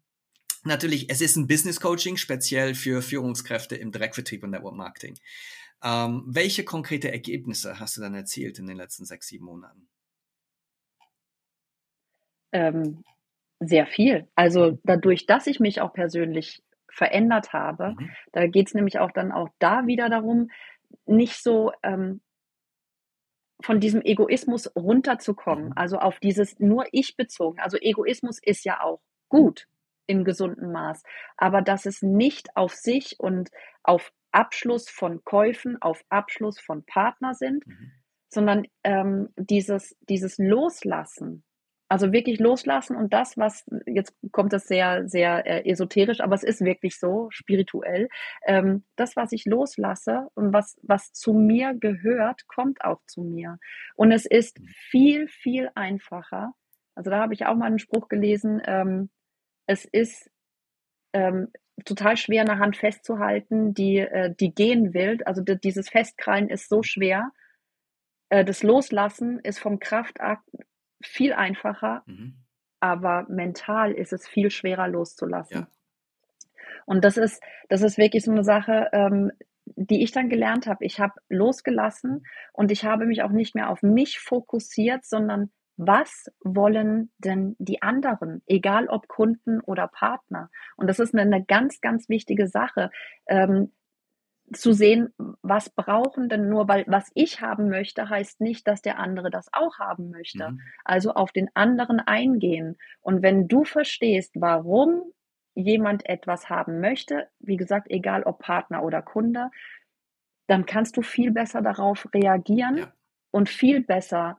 Natürlich, 0.65 1.11
es 1.11 1.21
ist 1.21 1.37
ein 1.37 1.47
Business 1.47 1.81
Coaching, 1.81 2.17
speziell 2.17 2.75
für 2.75 3.03
Führungskräfte 3.03 3.77
im 3.77 3.93
Direktvertrieb 3.93 4.43
und 4.43 4.51
Network 4.51 4.75
Marketing. 4.75 5.19
Ähm, 5.83 6.25
welche 6.27 6.65
konkrete 6.65 7.13
Ergebnisse 7.13 7.79
hast 7.79 7.97
du 7.97 8.01
dann 8.01 8.15
erzielt 8.15 8.59
in 8.59 8.67
den 8.67 8.77
letzten 8.77 9.05
sechs, 9.05 9.29
sieben 9.29 9.45
Monaten? 9.45 9.89
ähm, 12.55 13.05
sehr 13.61 13.87
viel. 13.87 14.29
Also 14.35 14.73
mhm. 14.73 14.79
dadurch, 14.85 15.27
dass 15.27 15.47
ich 15.47 15.61
mich 15.61 15.83
auch 15.83 15.93
persönlich 15.93 16.63
verändert 16.89 17.53
habe, 17.53 17.97
mhm. 17.99 18.11
da 18.33 18.47
geht 18.47 18.69
es 18.69 18.75
nämlich 18.75 18.99
auch 19.01 19.11
dann 19.11 19.33
auch 19.33 19.49
da 19.59 19.87
wieder 19.87 20.09
darum, 20.09 20.51
nicht 21.05 21.43
so 21.43 21.73
ähm, 21.83 22.23
von 23.61 23.81
diesem 23.81 24.03
Egoismus 24.03 24.71
runterzukommen, 24.77 25.67
mhm. 25.67 25.73
also 25.77 25.99
auf 25.99 26.21
dieses 26.21 26.59
nur 26.61 26.87
ich 26.93 27.17
bezogen. 27.17 27.61
Also 27.61 27.77
Egoismus 27.79 28.39
ist 28.41 28.65
ja 28.65 28.81
auch 28.81 29.03
gut 29.29 29.67
im 30.07 30.25
gesunden 30.25 30.73
Maß, 30.73 31.03
aber 31.37 31.63
dass 31.63 31.87
es 31.87 32.03
nicht 32.03 32.57
auf 32.57 32.75
sich 32.75 33.17
und 33.19 33.51
auf 33.83 34.13
Abschluss 34.33 34.89
von 34.91 35.25
Käufen, 35.25 35.81
auf 35.81 36.05
Abschluss 36.09 36.59
von 36.59 36.85
Partner 36.85 37.35
sind, 37.35 37.67
mhm. 37.67 37.93
sondern 38.29 38.67
ähm, 38.83 39.29
dieses, 39.37 39.97
dieses 40.09 40.39
Loslassen, 40.39 41.45
also 41.89 42.13
wirklich 42.13 42.41
loslassen 42.41 42.97
und 42.97 43.13
das, 43.13 43.37
was, 43.39 43.65
jetzt 43.87 44.17
kommt 44.33 44.53
das 44.53 44.67
sehr, 44.67 45.07
sehr 45.09 45.47
äh, 45.47 45.71
esoterisch, 45.71 46.21
aber 46.21 46.35
es 46.35 46.43
ist 46.43 46.65
wirklich 46.65 46.99
so, 46.99 47.29
spirituell, 47.31 48.09
ähm, 48.47 48.85
das, 48.97 49.15
was 49.15 49.31
ich 49.31 49.45
loslasse 49.45 50.29
und 50.35 50.53
was, 50.53 50.77
was 50.83 51.13
zu 51.13 51.33
mir 51.35 51.75
gehört, 51.75 52.49
kommt 52.49 52.85
auch 52.85 53.01
zu 53.07 53.23
mir. 53.23 53.59
Und 53.95 54.11
es 54.11 54.27
ist 54.27 54.59
viel, 54.91 55.29
viel 55.29 55.71
einfacher. 55.77 56.53
Also 56.97 57.11
da 57.11 57.19
habe 57.21 57.35
ich 57.35 57.47
auch 57.47 57.55
mal 57.55 57.67
einen 57.67 57.79
Spruch 57.79 58.09
gelesen, 58.09 58.61
ähm, 58.67 59.11
es 59.67 59.85
ist 59.85 60.31
ähm, 61.13 61.49
total 61.85 62.17
schwer, 62.17 62.43
eine 62.43 62.59
Hand 62.59 62.77
festzuhalten, 62.77 63.75
die, 63.75 63.99
äh, 63.99 64.35
die 64.35 64.55
gehen 64.55 64.95
will. 64.95 65.23
Also 65.25 65.43
dieses 65.43 65.89
Festkrallen 65.89 66.49
ist 66.49 66.69
so 66.69 66.83
schwer. 66.83 67.33
Äh, 68.29 68.45
das 68.45 68.63
Loslassen 68.63 69.39
ist 69.41 69.59
vom 69.59 69.79
Kraftakt 69.79 70.49
viel 71.03 71.33
einfacher, 71.33 72.03
mhm. 72.07 72.37
aber 72.81 73.27
mental 73.29 73.93
ist 73.93 74.13
es 74.13 74.27
viel 74.27 74.51
schwerer 74.51 74.89
loszulassen. 74.89 75.61
Ja. 75.61 75.69
Und 76.87 77.05
das 77.05 77.17
ist, 77.17 77.43
das 77.69 77.83
ist 77.83 77.99
wirklich 77.99 78.25
so 78.25 78.31
eine 78.31 78.45
Sache, 78.45 78.89
ähm, 78.93 79.33
die 79.65 80.03
ich 80.03 80.13
dann 80.13 80.29
gelernt 80.29 80.67
habe. 80.67 80.85
Ich 80.85 81.01
habe 81.01 81.15
losgelassen 81.29 82.27
und 82.53 82.71
ich 82.71 82.85
habe 82.85 83.07
mich 83.07 83.23
auch 83.23 83.31
nicht 83.31 83.55
mehr 83.55 83.71
auf 83.71 83.83
mich 83.83 84.19
fokussiert, 84.21 85.05
sondern 85.05 85.51
was 85.77 86.31
wollen 86.43 87.11
denn 87.19 87.57
die 87.59 87.83
anderen, 87.83 88.43
egal 88.47 88.89
ob 88.89 89.09
Kunden 89.09 89.61
oder 89.61 89.89
Partner? 89.89 90.51
Und 90.77 90.87
das 90.87 90.99
ist 90.99 91.15
eine, 91.15 91.23
eine 91.23 91.45
ganz, 91.45 91.81
ganz 91.81 92.09
wichtige 92.09 92.47
Sache. 92.47 92.91
Ähm, 93.27 93.73
zu 94.53 94.73
sehen, 94.73 95.13
was 95.43 95.71
brauchen 95.71 96.29
denn 96.29 96.49
nur, 96.49 96.69
weil 96.69 96.85
was 96.87 97.11
ich 97.15 97.41
haben 97.41 97.71
möchte, 97.71 98.11
heißt 98.11 98.41
nicht, 98.41 98.69
dass 98.69 98.83
der 98.83 98.99
andere 98.99 99.31
das 99.31 99.49
auch 99.53 99.79
haben 99.79 100.11
möchte. 100.11 100.51
Mhm. 100.51 100.61
Also 100.85 101.15
auf 101.15 101.33
den 101.33 101.49
anderen 101.55 101.99
eingehen. 101.99 102.77
Und 103.01 103.23
wenn 103.23 103.49
du 103.49 103.65
verstehst, 103.65 104.33
warum 104.35 105.03
jemand 105.55 106.07
etwas 106.07 106.51
haben 106.51 106.81
möchte, 106.81 107.29
wie 107.39 107.57
gesagt, 107.57 107.87
egal 107.91 108.25
ob 108.25 108.41
Partner 108.41 108.83
oder 108.83 109.03
Kunde, 109.03 109.51
dann 110.47 110.67
kannst 110.67 110.97
du 110.97 111.03
viel 111.03 111.31
besser 111.31 111.63
darauf 111.63 112.07
reagieren 112.13 112.79
ja. 112.79 112.93
und 113.31 113.49
viel 113.49 113.83
besser 113.83 114.39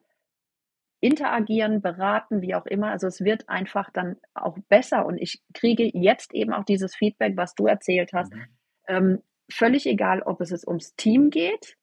interagieren, 1.05 1.83
beraten, 1.83 2.41
wie 2.41 2.55
auch 2.55 2.65
immer. 2.65 2.89
Also 2.89 3.05
es 3.05 3.21
wird 3.21 3.47
einfach 3.47 3.91
dann 3.91 4.17
auch 4.33 4.57
besser 4.69 5.05
und 5.05 5.19
ich 5.19 5.39
kriege 5.53 5.87
jetzt 5.93 6.33
eben 6.33 6.51
auch 6.51 6.65
dieses 6.65 6.95
Feedback, 6.95 7.37
was 7.37 7.53
du 7.53 7.67
erzählt 7.67 8.11
hast. 8.11 8.33
Mhm. 8.33 8.45
Ähm, 8.87 9.19
völlig 9.47 9.85
egal, 9.85 10.23
ob 10.23 10.41
es 10.41 10.65
ums 10.65 10.95
Team 10.95 11.29
geht. 11.29 11.77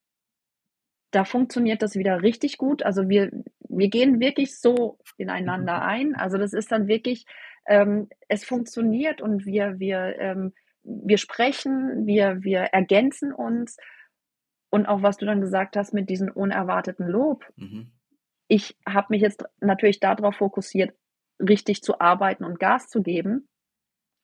Da 1.12 1.24
funktioniert 1.24 1.82
das 1.82 1.94
wieder 1.94 2.22
richtig 2.22 2.58
gut. 2.58 2.82
Also 2.82 3.08
wir, 3.08 3.30
wir 3.68 3.88
gehen 3.90 4.18
wirklich 4.18 4.58
so 4.58 4.98
ineinander 5.18 5.76
mhm. 5.76 5.82
ein. 5.86 6.14
Also 6.16 6.36
das 6.36 6.52
ist 6.52 6.72
dann 6.72 6.88
wirklich, 6.88 7.24
ähm, 7.68 8.08
es 8.26 8.44
funktioniert 8.44 9.20
und 9.22 9.46
wir, 9.46 9.78
wir, 9.78 10.18
ähm, 10.18 10.52
wir 10.82 11.18
sprechen, 11.18 12.06
wir, 12.06 12.42
wir 12.42 12.62
ergänzen 12.72 13.32
uns. 13.32 13.76
Und 14.68 14.86
auch 14.86 15.02
was 15.02 15.16
du 15.16 15.26
dann 15.26 15.40
gesagt 15.40 15.76
hast 15.76 15.94
mit 15.94 16.10
diesem 16.10 16.28
unerwarteten 16.28 17.06
Lob. 17.06 17.44
Mhm. 17.54 17.91
Ich 18.52 18.76
habe 18.86 19.06
mich 19.08 19.22
jetzt 19.22 19.46
natürlich 19.60 19.98
darauf 19.98 20.36
fokussiert, 20.36 20.94
richtig 21.40 21.82
zu 21.82 22.00
arbeiten 22.00 22.44
und 22.44 22.60
Gas 22.60 22.86
zu 22.88 23.02
geben 23.02 23.48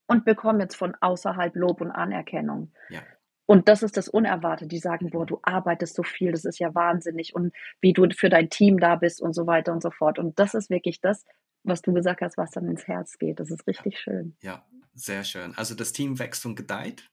und 0.06 0.26
bekomme 0.26 0.64
jetzt 0.64 0.76
von 0.76 0.94
außerhalb 1.00 1.56
Lob 1.56 1.80
und 1.80 1.90
Anerkennung. 1.90 2.70
Ja. 2.90 3.00
Und 3.46 3.68
das 3.68 3.82
ist 3.82 3.96
das 3.96 4.06
Unerwartete. 4.06 4.68
Die 4.68 4.80
sagen, 4.80 5.08
boah, 5.08 5.24
du 5.24 5.38
arbeitest 5.42 5.94
so 5.94 6.02
viel, 6.02 6.30
das 6.32 6.44
ist 6.44 6.58
ja 6.58 6.74
wahnsinnig 6.74 7.34
und 7.34 7.54
wie 7.80 7.94
du 7.94 8.06
für 8.10 8.28
dein 8.28 8.50
Team 8.50 8.78
da 8.78 8.96
bist 8.96 9.22
und 9.22 9.32
so 9.32 9.46
weiter 9.46 9.72
und 9.72 9.82
so 9.82 9.90
fort. 9.90 10.18
Und 10.18 10.38
das 10.38 10.52
ist 10.52 10.68
wirklich 10.68 11.00
das, 11.00 11.24
was 11.62 11.80
du 11.80 11.94
gesagt 11.94 12.20
hast, 12.20 12.36
was 12.36 12.50
dann 12.50 12.68
ins 12.68 12.86
Herz 12.86 13.16
geht. 13.16 13.40
Das 13.40 13.50
ist 13.50 13.66
richtig 13.66 13.94
ja. 13.94 13.98
schön. 13.98 14.36
Ja, 14.42 14.66
sehr 14.92 15.24
schön. 15.24 15.54
Also 15.56 15.74
das 15.74 15.92
Team 15.94 16.18
wächst 16.18 16.44
und 16.44 16.54
gedeiht? 16.54 17.08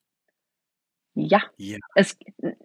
Ja. 1.15 1.41
ja. 1.57 1.77
Es, 1.95 2.17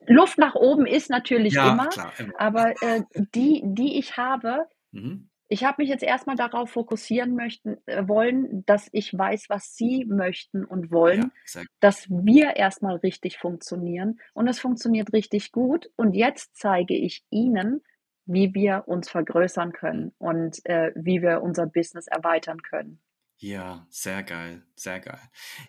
Luft 0.07 0.38
nach 0.38 0.54
oben 0.54 0.87
ist 0.87 1.09
natürlich 1.09 1.54
ja, 1.54 1.73
immer, 1.73 1.88
klar, 1.88 2.12
immer. 2.19 2.33
aber 2.38 2.83
äh, 2.83 3.02
die, 3.35 3.62
die 3.64 3.99
ich 3.99 4.16
habe, 4.16 4.66
mhm. 4.92 5.30
Ich 5.52 5.64
habe 5.64 5.83
mich 5.83 5.88
jetzt 5.88 6.04
erstmal 6.04 6.37
darauf 6.37 6.71
fokussieren 6.71 7.35
möchten, 7.35 7.76
äh, 7.87 8.07
wollen, 8.07 8.64
dass 8.66 8.88
ich 8.92 9.12
weiß, 9.19 9.47
was 9.49 9.75
Sie 9.75 10.04
möchten 10.04 10.64
und 10.64 10.92
wollen, 10.92 11.33
ja, 11.52 11.62
dass 11.80 12.09
wir 12.09 12.54
erstmal 12.54 12.95
richtig 12.99 13.37
funktionieren 13.37 14.21
und 14.33 14.47
es 14.47 14.61
funktioniert 14.61 15.12
richtig 15.12 15.50
gut. 15.50 15.90
Und 15.97 16.14
jetzt 16.14 16.54
zeige 16.54 16.95
ich 16.95 17.25
Ihnen, 17.30 17.83
wie 18.26 18.54
wir 18.54 18.85
uns 18.87 19.11
vergrößern 19.11 19.73
können 19.73 20.12
und 20.19 20.64
äh, 20.66 20.92
wie 20.95 21.21
wir 21.21 21.42
unser 21.42 21.66
Business 21.66 22.07
erweitern 22.07 22.62
können. 22.62 23.00
Ja, 23.42 23.87
sehr 23.88 24.23
geil, 24.23 24.62
sehr 24.76 25.00
geil. 25.00 25.20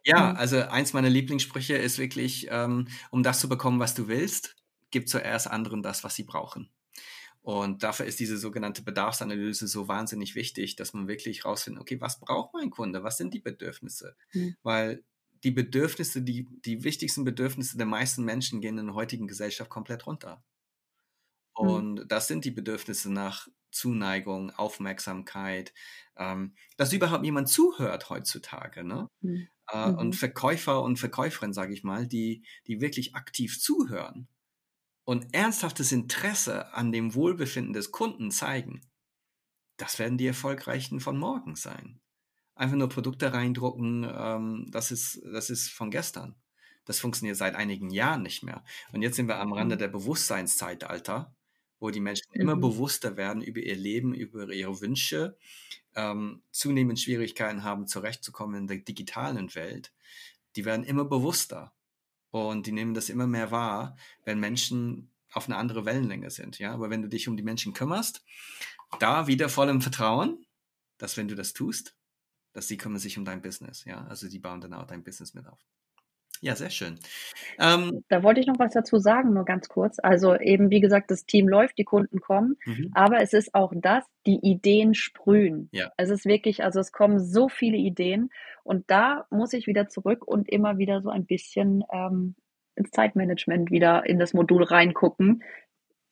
Ja, 0.04 0.32
mhm. 0.32 0.38
also 0.38 0.60
eins 0.60 0.92
meiner 0.92 1.10
Lieblingssprüche 1.10 1.75
ist 1.75 2.00
wirklich, 2.00 2.48
ähm, 2.50 2.90
um 3.12 3.24
das 3.24 3.40
zu 3.40 3.48
bekommen, 3.48 3.80
was 3.80 3.94
du 3.94 4.10
willst, 4.10 4.58
gib 4.92 5.08
zuerst 5.08 5.48
anderen 5.48 5.82
das, 5.82 6.04
was 6.04 6.16
sie 6.16 6.24
brauchen. 6.24 6.70
Und 7.42 7.82
dafür 7.82 8.06
ist 8.06 8.20
diese 8.20 8.38
sogenannte 8.38 8.84
Bedarfsanalyse 8.84 9.68
so 9.68 9.88
wahnsinnig 9.88 10.36
wichtig, 10.36 10.75
dass 10.75 10.94
man 10.94 11.08
wirklich 11.08 11.46
rausfindet, 11.46 11.82
okay, 11.82 12.00
was 12.01 12.20
braucht 12.20 12.54
mein 12.54 12.72
Kunde? 12.72 13.04
Was 13.04 13.18
sind 13.18 13.34
die 13.34 13.40
Bedürfnisse? 13.40 14.18
Mhm. 14.34 14.56
Weil 14.63 15.04
die 15.44 15.51
Bedürfnisse, 15.51 16.22
die, 16.22 16.48
die 16.66 16.84
wichtigsten 16.84 17.24
Bedürfnisse 17.24 17.78
der 17.78 17.88
meisten 17.88 18.25
Menschen 18.25 18.60
gehen 18.60 18.78
in 18.78 18.88
der 18.88 18.96
heutigen 18.96 19.28
Gesellschaft 19.28 19.70
komplett 19.70 20.06
runter. 20.06 20.44
Hm. 21.58 21.68
Und 21.68 21.94
mhm. 21.96 22.08
das 22.08 22.28
sind 22.28 22.46
die 22.46 22.51
Bedürfnisse 22.51 23.12
nach 23.12 23.48
Zuneigung, 23.72 24.51
Aufmerksamkeit, 24.51 25.74
ähm, 26.18 26.56
dass 26.78 26.94
überhaupt 26.94 27.25
jemand 27.25 27.50
zuhört 27.50 28.10
heutzutage. 28.10 28.84
Ne? 28.84 29.08
Mhm. 29.22 29.48
Äh, 29.68 29.90
und 29.90 30.08
mhm. 30.08 30.13
Verkäufer 30.13 30.82
und 30.82 30.98
Verkäuferinnen, 30.98 31.54
sage 31.54 31.74
ich 31.74 31.84
mal, 31.84 32.08
die, 32.08 32.44
die 32.68 32.82
wirklich 32.82 33.16
aktiv 33.16 33.62
zuhören 33.62 34.28
und 35.04 35.34
ernsthaftes 35.34 35.92
Interesse 35.92 36.74
an 36.74 36.92
dem 36.92 37.16
Wohlbefinden 37.16 37.74
des 37.74 37.92
Kunden 37.92 38.32
zeigen, 38.32 38.82
das 39.78 40.00
werden 40.00 40.18
die 40.18 40.28
Erfolgreichen 40.28 41.00
von 41.00 41.18
morgen 41.18 41.56
sein. 41.56 42.00
Einfach 42.56 42.78
nur 42.78 42.90
Produkte 42.90 43.34
reindrucken, 43.34 44.08
ähm, 44.10 44.68
das, 44.70 44.92
ist, 44.92 45.22
das 45.34 45.50
ist 45.50 45.70
von 45.70 45.90
gestern. 45.90 46.36
Das 46.86 47.00
funktioniert 47.00 47.38
seit 47.38 47.56
einigen 47.56 47.90
Jahren 47.90 48.24
nicht 48.24 48.44
mehr. 48.44 48.63
Und 48.92 49.01
jetzt 49.01 49.16
sind 49.16 49.28
wir 49.28 49.40
am 49.40 49.54
Rande 49.54 49.75
mhm. 49.75 49.80
der 49.80 49.88
Bewusstseinszeitalter, 49.88 51.36
wo 51.82 51.90
die 51.90 52.00
Menschen 52.00 52.28
mhm. 52.34 52.42
immer 52.42 52.56
bewusster 52.56 53.18
werden 53.18 53.42
über 53.42 53.60
ihr 53.60 53.76
Leben, 53.76 54.14
über 54.14 54.48
ihre 54.54 54.80
Wünsche, 54.80 55.36
ähm, 55.96 56.42
zunehmend 56.52 57.00
Schwierigkeiten 57.00 57.64
haben, 57.64 57.88
zurechtzukommen 57.88 58.62
in 58.62 58.68
der 58.68 58.78
digitalen 58.78 59.54
Welt. 59.56 59.92
Die 60.56 60.64
werden 60.64 60.86
immer 60.86 61.04
bewusster. 61.04 61.74
Und 62.30 62.66
die 62.66 62.72
nehmen 62.72 62.94
das 62.94 63.10
immer 63.10 63.28
mehr 63.28 63.52
wahr, 63.52 63.98
wenn 64.24 64.40
Menschen 64.40 65.10
auf 65.34 65.48
eine 65.48 65.58
andere 65.58 65.84
Wellenlänge 65.84 66.30
sind. 66.30 66.60
Ja, 66.60 66.74
aber 66.74 66.90
wenn 66.90 67.02
du 67.02 67.10
dich 67.10 67.28
um 67.28 67.36
die 67.36 67.44
Menschen 67.44 67.74
kümmerst, 67.74 68.24
da 69.00 69.28
wieder 69.28 69.50
voll 69.50 69.68
im 69.68 69.82
Vertrauen, 69.82 70.46
dass 70.98 71.18
wenn 71.18 71.28
du 71.28 71.36
das 71.36 71.52
tust, 71.52 71.96
dass 72.54 72.68
sie 72.68 72.78
kümmern 72.78 73.00
sich 73.00 73.18
um 73.18 73.26
dein 73.26 73.42
Business. 73.42 73.86
Ja, 73.86 74.06
also 74.06 74.30
die 74.30 74.40
bauen 74.40 74.62
dann 74.62 74.74
auch 74.74 74.86
dein 74.86 75.04
Business 75.04 75.34
mit 75.34 75.48
auf. 75.48 75.60
Ja, 76.44 76.56
sehr 76.56 76.72
schön. 76.72 76.98
Ähm, 77.60 78.04
da 78.10 78.24
wollte 78.24 78.40
ich 78.40 78.48
noch 78.48 78.58
was 78.58 78.74
dazu 78.74 78.98
sagen, 78.98 79.34
nur 79.34 79.46
ganz 79.46 79.70
kurz. 79.70 80.00
Also 80.02 80.36
eben, 80.36 80.72
wie 80.72 80.80
gesagt, 80.80 81.12
das 81.12 81.26
Team 81.26 81.48
läuft, 81.48 81.78
die 81.78 81.84
Kunden 81.84 82.20
kommen, 82.20 82.58
mhm. 82.66 82.90
aber 82.96 83.22
es 83.22 83.34
ist 83.34 83.54
auch 83.54 83.72
das, 83.76 84.04
die 84.26 84.40
Ideen 84.42 84.96
sprühen. 84.96 85.70
Ja. 85.72 85.92
Es 85.98 86.10
ist 86.10 86.26
wirklich, 86.26 86.64
also 86.64 86.80
es 86.80 86.92
kommen 86.92 87.20
so 87.20 87.48
viele 87.48 87.78
Ideen 87.78 88.32
und 88.64 88.90
da 88.90 89.28
muss 89.30 89.54
ich 89.54 89.68
wieder 89.68 89.88
zurück 89.88 90.28
und 90.28 90.50
immer 90.50 90.80
wieder 90.80 91.02
so 91.02 91.10
ein 91.12 91.28
bisschen 91.28 91.84
ähm, 91.94 92.36
ins 92.76 92.90
Zeitmanagement 92.90 93.70
wieder 93.70 94.08
in 94.08 94.18
das 94.18 94.34
Modul 94.34 94.64
reingucken. 94.64 95.44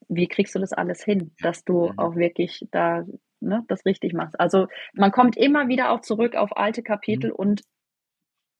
Wie 0.09 0.27
kriegst 0.27 0.53
du 0.53 0.59
das 0.59 0.73
alles 0.73 1.03
hin, 1.03 1.31
dass 1.41 1.63
du 1.63 1.87
mhm. 1.87 1.97
auch 1.97 2.15
wirklich 2.15 2.67
da 2.69 3.03
ne, 3.39 3.63
das 3.67 3.83
richtig 3.83 4.13
machst? 4.13 4.39
Also 4.39 4.67
man 4.93 5.11
kommt 5.11 5.37
immer 5.37 5.69
wieder 5.69 5.89
auch 5.89 6.01
zurück 6.01 6.35
auf 6.35 6.55
alte 6.55 6.83
Kapitel 6.83 7.31
mhm. 7.31 7.35
und 7.35 7.61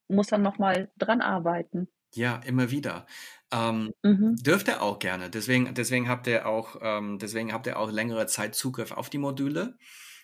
muss 0.10 0.28
dann 0.28 0.42
nochmal 0.42 0.92
dran 0.98 1.22
arbeiten. 1.22 1.88
Ja, 2.14 2.38
immer 2.38 2.72
wieder. 2.72 3.06
Ähm, 3.52 3.94
mhm. 4.04 4.36
Dürft 4.38 4.68
ihr 4.68 4.82
auch 4.82 5.00
gerne. 5.00 5.30
Deswegen, 5.30 5.74
deswegen 5.74 6.10
habt 6.10 6.28
ihr 6.28 6.48
auch, 6.48 6.78
ähm, 6.82 7.20
deswegen 7.20 7.54
habt 7.54 7.68
ihr 7.68 7.78
auch 7.78 7.92
längere 7.92 8.28
Zeit 8.28 8.56
Zugriff 8.56 8.92
auf 8.92 9.10
die 9.10 9.18
Module, 9.18 9.78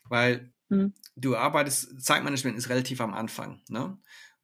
weil 0.10 0.52
mhm. 0.70 0.94
du 1.16 1.36
arbeitest, 1.36 2.02
Zeitmanagement 2.04 2.58
ist 2.58 2.70
relativ 2.70 3.02
am 3.02 3.14
Anfang, 3.14 3.62
ne? 3.70 3.98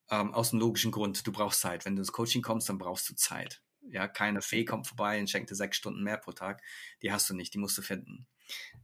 Ähm, 0.10 0.34
aus 0.34 0.50
dem 0.50 0.60
logischen 0.60 0.92
Grund, 0.92 1.26
du 1.26 1.32
brauchst 1.32 1.62
Zeit. 1.62 1.86
Wenn 1.86 1.96
du 1.96 2.02
ins 2.02 2.12
Coaching 2.12 2.42
kommst, 2.42 2.68
dann 2.68 2.78
brauchst 2.78 3.10
du 3.10 3.16
Zeit. 3.16 3.62
Ja, 3.90 4.08
keine 4.08 4.42
Fee 4.42 4.66
kommt 4.66 4.88
vorbei 4.88 5.20
und 5.20 5.30
schenkt 5.30 5.50
dir 5.50 5.56
sechs 5.56 5.78
Stunden 5.78 6.04
mehr 6.04 6.18
pro 6.18 6.34
Tag. 6.34 6.62
Die 7.02 7.12
hast 7.12 7.30
du 7.30 7.34
nicht, 7.34 7.54
die 7.54 7.58
musst 7.58 7.78
du 7.78 7.82
finden. 7.82 8.28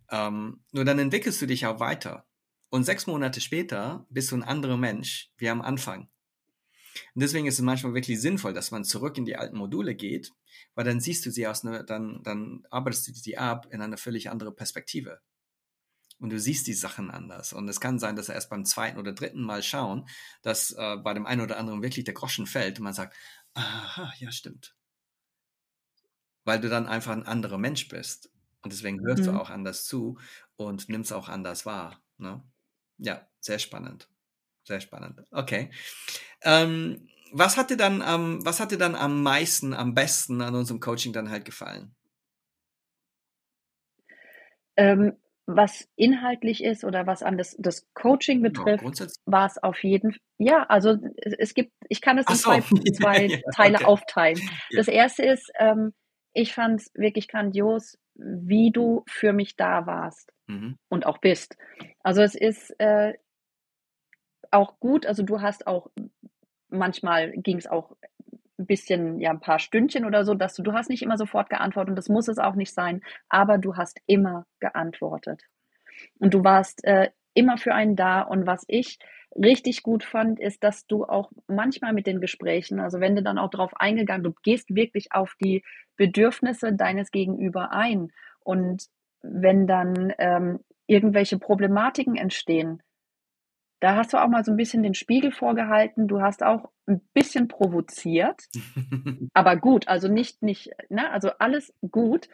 Ähm, 0.10 0.64
nur 0.72 0.86
dann 0.86 1.00
entwickelst 1.00 1.42
du 1.42 1.46
dich 1.46 1.66
auch 1.66 1.80
weiter. 1.80 2.26
Und 2.70 2.84
sechs 2.86 3.08
Monate 3.08 3.42
später 3.42 4.06
bist 4.10 4.32
du 4.32 4.38
ein 4.38 4.44
anderer 4.44 4.78
Mensch 4.78 5.32
wie 5.38 5.50
am 5.50 5.62
Anfang. 5.62 6.10
Und 7.16 7.22
deswegen 7.22 7.48
ist 7.48 7.56
es 7.56 7.62
manchmal 7.62 7.94
wirklich 7.94 8.20
sinnvoll, 8.22 8.54
dass 8.54 8.72
man 8.72 8.84
zurück 8.84 9.18
in 9.18 9.26
die 9.26 9.36
alten 9.36 9.58
Module 9.58 9.96
geht, 9.96 10.32
weil 10.76 10.86
dann 10.86 11.00
siehst 11.00 11.26
du 11.26 11.32
sie 11.32 11.48
aus 11.48 11.66
einer, 11.66 11.84
dann, 11.84 12.22
dann 12.24 12.66
arbeitest 12.70 13.08
du 13.08 13.14
sie 13.14 13.38
ab 13.38 13.68
in 13.72 13.82
eine 13.82 13.98
völlig 13.98 14.30
andere 14.30 14.52
Perspektive. 14.52 15.22
Und 16.20 16.32
du 16.32 16.40
siehst 16.40 16.66
die 16.66 16.74
Sachen 16.74 17.12
anders. 17.12 17.54
Und 17.54 17.70
es 17.70 17.80
kann 17.80 18.00
sein, 18.00 18.16
dass 18.16 18.30
er 18.30 18.36
erst 18.36 18.50
beim 18.50 18.66
zweiten 18.66 18.98
oder 18.98 19.14
dritten 19.14 19.42
Mal 19.42 19.62
schauen, 19.62 20.08
dass 20.42 20.72
äh, 20.72 20.98
bei 20.98 21.14
dem 21.14 21.28
einen 21.28 21.42
oder 21.42 21.58
anderen 21.58 21.84
wirklich 21.84 22.06
der 22.06 22.16
Groschen 22.16 22.48
fällt 22.48 22.80
und 22.80 22.86
man 22.86 22.94
sagt, 22.94 23.16
aha, 23.54 24.12
ja, 24.18 24.32
stimmt. 24.32 24.76
Weil 26.44 26.60
du 26.60 26.70
dann 26.70 26.88
einfach 26.88 27.12
ein 27.12 27.28
anderer 27.28 27.58
Mensch 27.58 27.88
bist. 27.88 28.32
Und 28.62 28.74
deswegen 28.74 29.00
hörst 29.06 29.22
mhm. 29.24 29.26
du 29.28 29.40
auch 29.40 29.50
anders 29.50 29.86
zu 29.86 30.18
und 30.56 30.90
nimmst 30.90 31.14
auch 31.14 31.30
anders 31.30 31.66
wahr. 31.66 32.02
Ne? 32.18 32.44
Ja, 32.98 33.28
sehr 33.40 33.60
spannend. 33.60 34.10
Sehr 34.68 34.82
spannend. 34.82 35.22
Okay. 35.32 35.72
Ähm, 36.44 37.08
was 37.32 37.56
hat 37.56 37.70
dir 37.70 37.78
dann, 37.78 38.04
ähm, 38.06 38.46
was 38.46 38.60
hat 38.60 38.72
dir 38.72 38.78
dann 38.78 38.96
am 38.96 39.24
meisten, 39.24 39.74
am 39.74 39.94
besten 39.94 40.42
an 40.42 40.56
unserem 40.56 40.82
Coaching 40.82 41.14
dann 41.14 41.30
halt 41.30 41.46
gefallen? 41.46 41.96
Ähm, 44.76 45.14
was 45.46 45.88
inhaltlich 45.96 46.62
ist 46.62 46.84
oder 46.84 47.08
was 47.08 47.24
an 47.24 47.38
das, 47.38 47.56
das 47.58 47.88
Coaching 47.94 48.44
genau, 48.44 48.66
betrifft, 48.66 49.00
ja, 49.00 49.08
war 49.26 49.46
es 49.46 49.58
auf 49.64 49.82
jeden 49.86 50.12
Fall. 50.12 50.22
Ja, 50.38 50.64
also 50.64 50.98
es 51.16 51.54
gibt, 51.54 51.72
ich 51.88 52.02
kann 52.02 52.18
es 52.18 52.28
in 52.28 52.36
so. 52.36 52.50
zwei, 52.50 52.60
zwei 52.94 53.42
Teile 53.56 53.78
okay. 53.78 53.86
aufteilen. 53.86 54.40
Ja. 54.70 54.80
Das 54.80 54.90
erste 54.90 55.24
ist, 55.24 55.50
ähm, 55.60 55.94
ich 56.34 56.54
fand 56.54 56.82
es 56.82 56.92
wirklich 56.94 57.30
grandios, 57.30 57.98
wie 58.16 58.72
du 58.72 59.06
für 59.08 59.32
mich 59.32 59.56
da 59.56 59.86
warst 59.86 60.34
mhm. 60.48 60.78
und 60.90 61.06
auch 61.06 61.20
bist. 61.20 61.56
Also 62.04 62.22
es 62.22 62.36
ist 62.36 62.78
äh, 62.80 63.14
auch 64.52 64.80
gut, 64.80 65.06
also 65.06 65.24
du 65.24 65.42
hast 65.42 65.68
auch, 65.68 65.90
manchmal 66.70 67.32
ging 67.32 67.58
es 67.58 67.68
auch 67.68 67.96
ein 68.60 68.66
bisschen, 68.66 69.20
ja, 69.20 69.30
ein 69.30 69.40
paar 69.40 69.60
Stündchen 69.60 70.06
oder 70.06 70.26
so, 70.26 70.34
dass 70.34 70.56
du, 70.56 70.64
du 70.64 70.74
hast 70.74 70.90
nicht 70.90 71.04
immer 71.04 71.18
sofort 71.18 71.50
geantwortet 71.50 71.90
und 71.90 71.96
das 71.96 72.10
muss 72.10 72.28
es 72.28 72.40
auch 72.40 72.56
nicht 72.56 72.74
sein, 72.74 73.02
aber 73.30 73.58
du 73.58 73.76
hast 73.76 74.00
immer 74.08 74.46
geantwortet. 74.60 75.44
Und 76.20 76.34
du 76.34 76.44
warst 76.44 76.84
äh, 76.84 77.10
immer 77.34 77.58
für 77.58 77.74
einen 77.74 77.96
da. 77.96 78.22
Und 78.22 78.48
was 78.48 78.64
ich 78.68 78.98
richtig 79.36 79.84
gut 79.84 80.04
fand, 80.04 80.40
ist, 80.40 80.64
dass 80.64 80.88
du 80.88 81.06
auch 81.06 81.32
manchmal 81.48 81.94
mit 81.94 82.08
den 82.08 82.20
Gesprächen, 82.20 82.80
also 82.80 83.00
wenn 83.00 83.16
du 83.16 83.22
dann 83.22 83.38
auch 83.38 83.50
darauf 83.50 83.76
eingegangen, 83.80 84.24
du 84.24 84.34
gehst 84.44 84.74
wirklich 84.74 85.12
auf 85.12 85.36
die 85.42 85.64
Bedürfnisse 85.96 86.74
deines 86.74 87.12
Gegenüber 87.12 87.72
ein. 87.72 88.12
Und 88.40 88.88
wenn 89.22 89.68
dann 89.68 90.14
ähm, 90.18 90.60
irgendwelche 90.88 91.38
Problematiken 91.38 92.16
entstehen, 92.16 92.82
da 93.80 93.96
hast 93.96 94.14
du 94.14 94.18
auch 94.18 94.28
mal 94.28 94.44
so 94.44 94.52
ein 94.52 94.58
bisschen 94.58 94.84
den 94.84 94.96
Spiegel 94.96 95.32
vorgehalten. 95.32 96.08
Du 96.08 96.22
hast 96.22 96.44
auch 96.44 96.72
ein 96.88 97.02
bisschen 97.14 97.48
provoziert, 97.48 98.48
aber 99.34 99.56
gut, 99.58 99.88
also 99.88 100.08
nicht, 100.08 100.42
nicht, 100.42 100.72
ne, 100.90 101.12
also 101.12 101.30
alles 101.40 101.74
gut, 101.92 102.28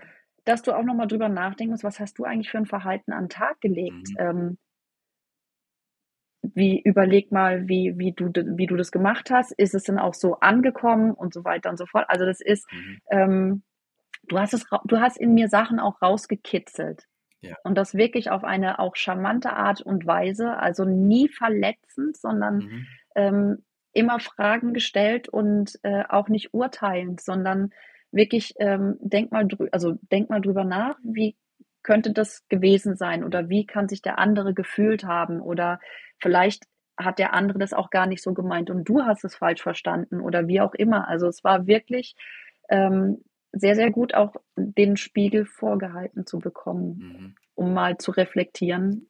dass 0.45 0.62
du 0.62 0.73
auch 0.73 0.83
nochmal 0.83 1.07
drüber 1.07 1.29
nachdenken 1.29 1.71
musst, 1.71 1.83
was 1.83 2.00
hast 2.00 2.17
du 2.19 2.23
eigentlich 2.23 2.50
für 2.50 2.57
ein 2.57 2.65
Verhalten 2.65 3.13
an 3.13 3.25
den 3.25 3.29
Tag 3.29 3.62
gelegt? 3.62 4.09
Mhm. 4.09 4.17
Ähm, 4.19 4.57
wie 6.55 6.81
überleg 6.81 7.31
mal, 7.31 7.67
wie, 7.67 7.97
wie, 7.97 8.12
du, 8.12 8.31
wie 8.33 8.67
du 8.67 8.75
das 8.75 8.91
gemacht 8.91 9.31
hast. 9.31 9.51
Ist 9.53 9.73
es 9.73 9.83
denn 9.83 9.97
auch 9.97 10.13
so 10.13 10.35
angekommen 10.35 11.12
und 11.12 11.33
so 11.33 11.45
weiter 11.45 11.69
und 11.69 11.77
so 11.77 11.85
fort? 11.85 12.05
Also 12.09 12.25
das 12.25 12.41
ist, 12.41 12.69
mhm. 12.71 13.00
ähm, 13.09 13.63
du 14.27 14.39
hast 14.39 14.53
es, 14.53 14.65
du 14.85 15.00
hast 15.00 15.17
in 15.17 15.33
mir 15.33 15.47
Sachen 15.47 15.79
auch 15.79 16.01
rausgekitzelt. 16.01 17.07
Ja. 17.43 17.57
Und 17.63 17.77
das 17.77 17.93
wirklich 17.93 18.31
auf 18.31 18.43
eine 18.43 18.79
auch 18.79 18.95
charmante 18.95 19.53
Art 19.53 19.81
und 19.81 20.07
Weise, 20.07 20.57
also 20.57 20.85
nie 20.85 21.27
verletzend, 21.27 22.17
sondern 22.17 22.57
mhm. 22.57 22.88
ähm, 23.15 23.63
immer 23.91 24.19
Fragen 24.19 24.73
gestellt 24.73 25.29
und 25.29 25.77
äh, 25.83 26.03
auch 26.07 26.29
nicht 26.29 26.53
urteilend, 26.53 27.21
sondern 27.21 27.71
wirklich 28.12 28.53
ähm, 28.57 28.97
denk 29.00 29.31
mal 29.31 29.47
drü 29.47 29.67
also 29.71 29.97
denk 30.12 30.29
mal 30.29 30.41
drüber 30.41 30.63
nach, 30.63 30.97
wie 31.03 31.35
könnte 31.83 32.13
das 32.13 32.47
gewesen 32.47 32.95
sein 32.95 33.23
oder 33.23 33.50
wie 33.50 33.65
kann 33.65 33.89
sich 33.89 34.01
der 34.01 34.19
andere 34.19 34.53
gefühlt 34.53 35.03
haben 35.03 35.41
oder 35.41 35.79
vielleicht 36.19 36.63
hat 36.97 37.19
der 37.19 37.33
andere 37.33 37.59
das 37.59 37.73
auch 37.73 37.89
gar 37.89 38.07
nicht 38.07 38.23
so 38.23 38.33
gemeint 38.33 38.69
und 38.69 38.88
du 38.88 39.03
hast 39.03 39.25
es 39.25 39.35
falsch 39.35 39.62
verstanden 39.62 40.21
oder 40.21 40.47
wie 40.47 40.62
auch 40.62 40.73
immer. 40.73 41.07
Also 41.07 41.27
es 41.27 41.43
war 41.43 41.67
wirklich 41.67 42.15
ähm, 42.69 43.23
sehr, 43.53 43.75
sehr 43.75 43.91
gut 43.91 44.13
auch 44.13 44.36
den 44.55 44.98
Spiegel 44.98 45.45
vorgehalten 45.45 46.25
zu 46.25 46.39
bekommen, 46.39 46.98
mhm. 46.98 47.36
um 47.55 47.74
mal 47.74 47.98
zu 47.98 48.12
reflektieren. 48.12 49.10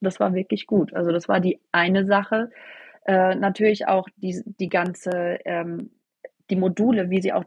Das 0.00 0.20
war 0.20 0.34
wirklich 0.34 0.66
gut. 0.66 0.92
Also 0.92 1.12
das 1.12 1.28
war 1.28 1.40
die 1.40 1.60
eine 1.72 2.04
Sache. 2.04 2.50
Äh, 3.06 3.34
natürlich 3.34 3.88
auch 3.88 4.08
die, 4.16 4.42
die 4.60 4.68
ganze, 4.68 5.38
ähm, 5.44 5.90
die 6.50 6.56
Module, 6.56 7.08
wie 7.10 7.22
sie 7.22 7.32
auch 7.32 7.44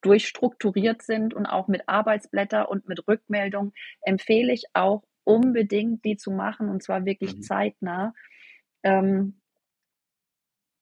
durchstrukturiert 0.00 1.02
sind 1.02 1.32
und 1.32 1.46
auch 1.46 1.68
mit 1.68 1.88
Arbeitsblätter 1.88 2.68
und 2.68 2.88
mit 2.88 3.06
Rückmeldung 3.08 3.72
empfehle 4.02 4.52
ich 4.52 4.64
auch 4.74 5.02
unbedingt 5.22 6.04
die 6.04 6.16
zu 6.16 6.30
machen 6.30 6.68
und 6.68 6.82
zwar 6.82 7.06
wirklich 7.06 7.36
mhm. 7.36 7.42
zeitnah. 7.42 8.14
Ähm, 8.82 9.40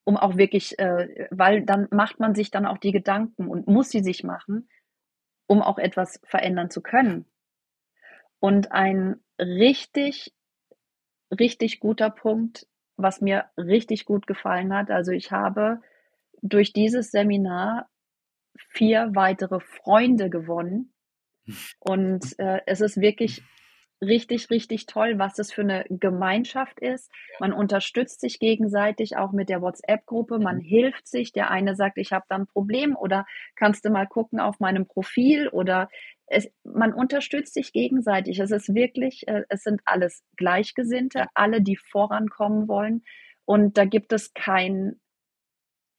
um 0.05 0.17
auch 0.17 0.37
wirklich, 0.37 0.79
äh, 0.79 1.29
weil 1.31 1.65
dann 1.65 1.89
macht 1.91 2.19
man 2.19 2.35
sich 2.35 2.51
dann 2.51 2.67
auch 2.67 2.79
die 2.79 2.93
Gedanken 2.93 3.49
und 3.49 3.67
muss 3.67 3.91
sie 3.91 4.01
sich 4.01 4.25
machen, 4.25 4.69
um 5.47 5.63
auch 5.63 5.79
etwas 5.79 6.21
verändern 6.25 6.71
zu 6.71 6.83
können. 6.83 7.27
Und 8.41 8.73
ein 8.73 9.21
richtig, 9.39 10.35
richtig 11.31 11.81
guter 11.81 12.11
Punkt, 12.11 12.67
was 12.97 13.21
mir 13.21 13.47
richtig 13.57 14.05
gut 14.05 14.27
gefallen 14.27 14.75
hat, 14.75 14.91
also 14.91 15.13
ich 15.13 15.31
habe 15.31 15.81
durch 16.43 16.73
dieses 16.73 17.11
Seminar 17.11 17.89
vier 18.71 19.11
weitere 19.15 19.61
Freunde 19.61 20.29
gewonnen. 20.31 20.93
Und 21.79 22.39
äh, 22.39 22.61
es 22.67 22.81
ist 22.81 23.01
wirklich 23.01 23.43
richtig, 24.03 24.51
richtig 24.51 24.87
toll, 24.87 25.19
was 25.19 25.35
das 25.35 25.53
für 25.53 25.63
eine 25.63 25.85
Gemeinschaft 25.89 26.81
ist. 26.81 27.11
Man 27.39 27.53
unterstützt 27.53 28.21
sich 28.21 28.39
gegenseitig 28.39 29.17
auch 29.17 29.33
mit 29.33 29.49
der 29.49 29.63
WhatsApp-Gruppe. 29.63 30.39
Man 30.39 30.57
mhm. 30.57 30.63
hilft 30.63 31.07
sich. 31.07 31.33
Der 31.33 31.51
eine 31.51 31.77
sagt, 31.77 31.99
ich 31.99 32.13
habe 32.13 32.25
da 32.29 32.37
ein 32.37 32.47
Problem 32.47 32.97
oder 32.97 33.25
kannst 33.55 33.85
du 33.85 33.91
mal 33.91 34.07
gucken 34.07 34.41
auf 34.41 34.61
meinem 34.61 34.87
Profil 34.87 35.49
oder 35.49 35.89
es, 36.27 36.51
man 36.65 36.93
unterstützt 36.93 37.55
sich 37.55 37.73
gegenseitig. 37.73 38.39
Es 38.41 38.51
ist 38.51 38.75
wirklich, 38.75 39.29
äh, 39.29 39.45
es 39.49 39.63
sind 39.63 39.81
alles 39.85 40.25
Gleichgesinnte, 40.37 41.27
alle, 41.35 41.63
die 41.63 41.77
vorankommen 41.77 42.69
wollen. 42.69 43.05
Und 43.45 43.79
da 43.79 43.85
gibt 43.85 44.13
es 44.13 44.35
kein, 44.35 45.01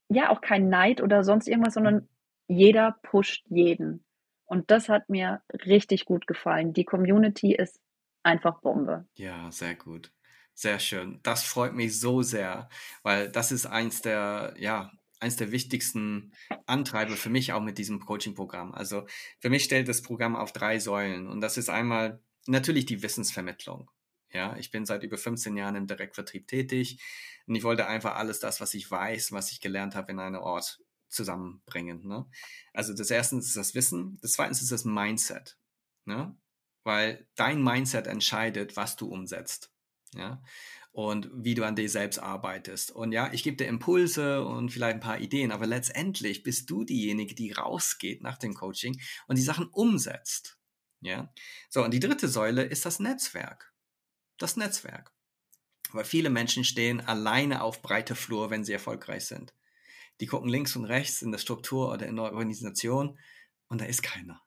ja, 0.10 0.30
auch 0.30 0.42
kein 0.42 0.70
Neid 0.70 1.02
oder 1.02 1.24
sonst 1.24 1.48
irgendwas, 1.48 1.76
sondern 1.76 2.10
jeder 2.48 2.98
pusht 3.04 3.46
jeden. 3.50 4.04
Und 4.46 4.72
das 4.72 4.90
hat 4.90 5.10
mir 5.10 5.42
richtig 5.66 6.06
gut 6.06 6.28
gefallen. 6.28 6.74
Die 6.74 6.84
Community 6.84 7.56
ist 7.56 7.80
einfach 8.24 8.62
Bombe. 8.62 9.08
Ja, 9.16 9.52
sehr 9.52 9.76
gut. 9.76 10.12
Sehr 10.56 10.80
schön. 10.80 11.20
Das 11.24 11.44
freut 11.44 11.74
mich 11.74 12.00
so 12.00 12.22
sehr, 12.22 12.70
weil 13.02 13.32
das 13.32 13.52
ist 13.52 13.66
eins 13.66 14.02
der, 14.02 14.54
ja, 14.58 14.92
eins 15.20 15.36
der 15.36 15.52
wichtigsten 15.52 16.34
Antreiber 16.68 17.16
für 17.16 17.30
mich 17.30 17.54
auch 17.54 17.62
mit 17.62 17.78
diesem 17.78 18.00
Coaching-Programm. 18.00 18.74
Also 18.74 19.08
für 19.40 19.50
mich 19.50 19.64
stellt 19.64 19.88
das 19.88 20.02
Programm 20.02 20.36
auf 20.36 20.52
drei 20.52 20.80
Säulen 20.80 21.28
und 21.28 21.42
das 21.42 21.58
ist 21.58 21.70
einmal 21.70 22.22
natürlich 22.46 22.86
die 22.86 23.02
Wissensvermittlung. 23.02 23.90
Ja, 24.32 24.58
ich 24.58 24.72
bin 24.72 24.86
seit 24.86 25.04
über 25.04 25.18
15 25.18 25.56
Jahren 25.56 25.76
im 25.76 25.88
Direktvertrieb 25.88 26.48
tätig 26.48 27.02
und 27.48 27.56
ich 27.56 27.64
wollte 27.64 27.88
einfach 27.88 28.16
alles 28.16 28.40
das, 28.40 28.62
was 28.62 28.74
ich 28.74 28.90
weiß, 28.90 29.32
was 29.32 29.52
ich 29.52 29.62
gelernt 29.62 29.96
habe, 29.96 30.12
in 30.12 30.20
einen 30.20 30.36
Ort 30.36 30.82
zusammenbringen. 31.08 32.06
Ne? 32.08 32.26
Also 32.74 32.94
das 32.94 33.12
erste 33.12 33.38
ist 33.38 33.56
das 33.56 33.76
Wissen, 33.76 34.18
das 34.22 34.34
zweite 34.34 34.52
ist 34.52 34.72
das 34.72 34.86
Mindset. 34.86 35.58
Ne? 36.06 36.36
Weil 36.84 37.28
dein 37.36 37.64
Mindset 37.64 38.08
entscheidet, 38.08 38.76
was 38.76 38.96
du 38.96 39.08
umsetzt. 39.08 39.72
Ja, 40.14 40.42
und 40.94 41.32
wie 41.34 41.56
du 41.56 41.66
an 41.66 41.76
dir 41.76 41.90
selbst 41.90 42.20
arbeitest. 42.20 42.92
Und 42.92 43.12
ja, 43.12 43.34
ich 43.34 43.42
gebe 43.42 43.58
dir 43.58 43.66
Impulse 43.66 44.46
und 44.46 44.70
vielleicht 44.70 44.96
ein 44.96 45.00
paar 45.00 45.20
Ideen, 45.20 45.52
aber 45.52 45.66
letztendlich 45.66 46.44
bist 46.44 46.70
du 46.70 46.84
diejenige, 46.84 47.34
die 47.34 47.52
rausgeht 47.52 48.22
nach 48.22 48.38
dem 48.38 48.54
Coaching 48.54 49.02
und 49.28 49.38
die 49.38 49.44
Sachen 49.44 49.68
umsetzt. 49.68 50.60
Ja, 51.02 51.34
so 51.70 51.84
und 51.84 51.92
die 51.92 52.00
dritte 52.00 52.28
Säule 52.28 52.64
ist 52.64 52.86
das 52.86 53.00
Netzwerk. 53.00 53.74
Das 54.38 54.56
Netzwerk. 54.56 55.12
Weil 55.92 56.06
viele 56.06 56.30
Menschen 56.30 56.64
stehen 56.64 57.02
alleine 57.02 57.64
auf 57.64 57.82
breiter 57.82 58.16
Flur, 58.16 58.52
wenn 58.52 58.64
sie 58.64 58.74
erfolgreich 58.74 59.26
sind. 59.26 59.54
Die 60.22 60.28
gucken 60.28 60.50
links 60.50 60.76
und 60.76 60.86
rechts 60.86 61.24
in 61.24 61.32
der 61.32 61.40
Struktur 61.40 61.92
oder 61.92 62.06
in 62.06 62.16
der 62.16 62.26
Organisation 62.26 63.18
und 63.68 63.82
da 63.82 63.86
ist 63.86 64.04
keiner 64.04 64.44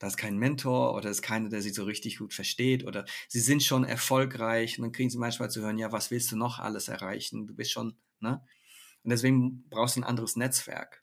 da 0.00 0.08
ist 0.08 0.16
kein 0.16 0.38
Mentor 0.38 0.94
oder 0.94 1.10
ist 1.10 1.22
keiner, 1.22 1.50
der 1.50 1.62
sie 1.62 1.70
so 1.70 1.84
richtig 1.84 2.18
gut 2.18 2.34
versteht 2.34 2.84
oder 2.84 3.04
sie 3.28 3.40
sind 3.40 3.62
schon 3.62 3.84
erfolgreich 3.84 4.78
und 4.78 4.82
dann 4.82 4.92
kriegen 4.92 5.10
sie 5.10 5.18
manchmal 5.18 5.50
zu 5.50 5.60
hören, 5.62 5.78
ja, 5.78 5.92
was 5.92 6.10
willst 6.10 6.32
du 6.32 6.36
noch 6.36 6.58
alles 6.58 6.88
erreichen? 6.88 7.46
Du 7.46 7.54
bist 7.54 7.70
schon, 7.70 7.96
ne? 8.18 8.42
Und 9.04 9.10
deswegen 9.10 9.68
brauchst 9.70 9.96
du 9.96 10.00
ein 10.00 10.04
anderes 10.04 10.36
Netzwerk. 10.36 10.99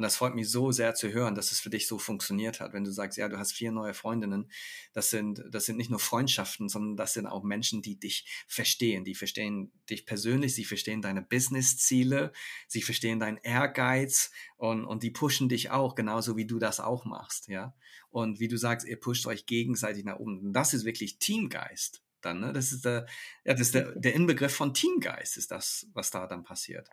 Und 0.00 0.04
das 0.04 0.16
freut 0.16 0.34
mich 0.34 0.50
so 0.50 0.72
sehr 0.72 0.94
zu 0.94 1.12
hören, 1.12 1.34
dass 1.34 1.52
es 1.52 1.60
für 1.60 1.68
dich 1.68 1.86
so 1.86 1.98
funktioniert 1.98 2.58
hat. 2.58 2.72
Wenn 2.72 2.84
du 2.84 2.90
sagst, 2.90 3.18
ja, 3.18 3.28
du 3.28 3.36
hast 3.36 3.52
vier 3.52 3.70
neue 3.70 3.92
Freundinnen, 3.92 4.50
das 4.94 5.10
sind, 5.10 5.44
das 5.50 5.66
sind 5.66 5.76
nicht 5.76 5.90
nur 5.90 6.00
Freundschaften, 6.00 6.70
sondern 6.70 6.96
das 6.96 7.12
sind 7.12 7.26
auch 7.26 7.42
Menschen, 7.42 7.82
die 7.82 8.00
dich 8.00 8.26
verstehen. 8.48 9.04
Die 9.04 9.14
verstehen 9.14 9.70
dich 9.90 10.06
persönlich, 10.06 10.54
sie 10.54 10.64
verstehen 10.64 11.02
deine 11.02 11.20
Business-Ziele, 11.20 12.32
sie 12.66 12.80
verstehen 12.80 13.20
deinen 13.20 13.36
Ehrgeiz 13.42 14.30
und, 14.56 14.86
und 14.86 15.02
die 15.02 15.10
pushen 15.10 15.50
dich 15.50 15.70
auch, 15.70 15.94
genauso 15.96 16.34
wie 16.34 16.46
du 16.46 16.58
das 16.58 16.80
auch 16.80 17.04
machst, 17.04 17.48
ja. 17.48 17.74
Und 18.08 18.40
wie 18.40 18.48
du 18.48 18.56
sagst, 18.56 18.88
ihr 18.88 18.98
pusht 18.98 19.26
euch 19.26 19.44
gegenseitig 19.44 20.04
nach 20.04 20.18
oben. 20.18 20.38
Und 20.38 20.54
das 20.54 20.72
ist 20.72 20.86
wirklich 20.86 21.18
Teamgeist 21.18 22.02
dann, 22.22 22.40
ne? 22.40 22.54
Das 22.54 22.72
ist 22.72 22.86
der, 22.86 23.04
ja, 23.44 23.52
das 23.52 23.60
ist 23.60 23.74
der, 23.74 23.94
der 23.96 24.14
Inbegriff 24.14 24.54
von 24.54 24.72
Teamgeist, 24.72 25.36
ist 25.36 25.50
das, 25.50 25.88
was 25.92 26.10
da 26.10 26.26
dann 26.26 26.42
passiert. 26.42 26.88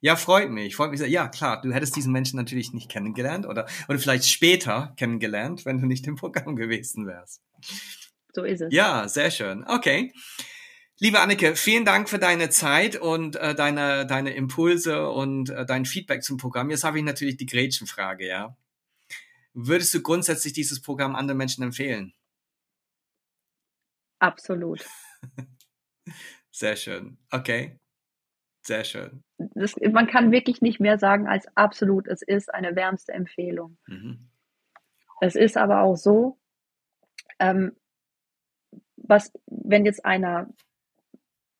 Ja, 0.00 0.16
freut 0.16 0.50
mich. 0.50 0.76
Freut 0.76 0.90
mich 0.90 1.00
sehr. 1.00 1.08
Ja, 1.08 1.28
klar, 1.28 1.60
du 1.60 1.72
hättest 1.72 1.96
diesen 1.96 2.12
Menschen 2.12 2.36
natürlich 2.36 2.72
nicht 2.72 2.90
kennengelernt 2.90 3.46
oder, 3.46 3.66
oder 3.88 3.98
vielleicht 3.98 4.28
später 4.28 4.94
kennengelernt, 4.96 5.64
wenn 5.64 5.80
du 5.80 5.86
nicht 5.86 6.06
im 6.06 6.16
Programm 6.16 6.56
gewesen 6.56 7.06
wärst. 7.06 7.42
So 8.32 8.44
ist 8.44 8.60
es. 8.60 8.72
Ja, 8.72 9.08
sehr 9.08 9.30
schön. 9.30 9.64
Okay. 9.66 10.12
Liebe 10.98 11.20
Anneke, 11.20 11.56
vielen 11.56 11.84
Dank 11.84 12.08
für 12.08 12.18
deine 12.18 12.48
Zeit 12.48 12.96
und 12.96 13.36
äh, 13.36 13.54
deine, 13.54 14.06
deine 14.06 14.34
Impulse 14.34 15.10
und 15.10 15.50
äh, 15.50 15.66
dein 15.66 15.84
Feedback 15.84 16.22
zum 16.22 16.38
Programm. 16.38 16.70
Jetzt 16.70 16.84
habe 16.84 16.98
ich 16.98 17.04
natürlich 17.04 17.36
die 17.36 17.46
Gretchenfrage, 17.46 18.26
ja. 18.26 18.56
Würdest 19.52 19.92
du 19.92 20.02
grundsätzlich 20.02 20.52
dieses 20.52 20.80
Programm 20.80 21.14
anderen 21.14 21.38
Menschen 21.38 21.62
empfehlen? 21.62 22.14
Absolut. 24.18 24.86
Sehr 26.50 26.76
schön. 26.76 27.18
Okay. 27.30 27.78
Sehr 28.66 28.82
schön. 28.82 29.22
Das, 29.38 29.76
man 29.92 30.08
kann 30.08 30.32
wirklich 30.32 30.60
nicht 30.60 30.80
mehr 30.80 30.98
sagen 30.98 31.28
als 31.28 31.46
absolut. 31.56 32.08
Es 32.08 32.22
ist 32.22 32.52
eine 32.52 32.74
wärmste 32.74 33.12
Empfehlung. 33.12 33.78
Mhm. 33.86 34.28
Es 35.20 35.36
ist 35.36 35.56
aber 35.56 35.82
auch 35.82 35.96
so, 35.96 36.36
ähm, 37.38 37.76
was, 38.96 39.32
wenn 39.46 39.84
jetzt 39.84 40.04
einer 40.04 40.48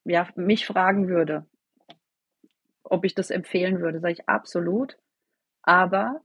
ja, 0.05 0.29
mich 0.35 0.67
fragen 0.67 1.09
würde, 1.09 1.47
ob 2.83 3.05
ich 3.05 3.15
das 3.15 3.31
empfehlen 3.31 3.81
würde, 3.81 4.01
sage 4.01 4.15
ich 4.15 4.29
absolut. 4.29 4.99
Aber 5.63 6.23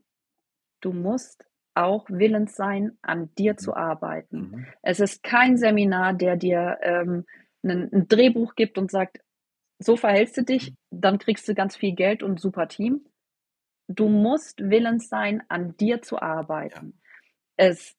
du 0.80 0.92
musst 0.92 1.44
auch 1.74 2.10
willens 2.10 2.56
sein, 2.56 2.98
an 3.02 3.32
dir 3.36 3.56
zu 3.56 3.76
arbeiten. 3.76 4.36
Mhm. 4.36 4.66
Es 4.82 4.98
ist 4.98 5.22
kein 5.22 5.56
Seminar, 5.56 6.12
der 6.14 6.36
dir 6.36 6.78
ähm, 6.82 7.24
ein, 7.62 7.88
ein, 7.92 8.08
Drehbuch 8.08 8.56
gibt 8.56 8.78
und 8.78 8.90
sagt, 8.90 9.20
so 9.84 9.96
verhältst 9.96 10.36
du 10.36 10.42
dich, 10.42 10.74
dann 10.90 11.18
kriegst 11.18 11.48
du 11.48 11.54
ganz 11.54 11.76
viel 11.76 11.94
Geld 11.94 12.22
und 12.22 12.40
super 12.40 12.68
Team. 12.68 13.06
Du 13.88 14.08
musst 14.08 14.60
willens 14.60 15.08
sein, 15.08 15.42
an 15.48 15.76
dir 15.76 16.02
zu 16.02 16.20
arbeiten. 16.20 16.94
Ja. 17.58 17.68
Es 17.68 17.96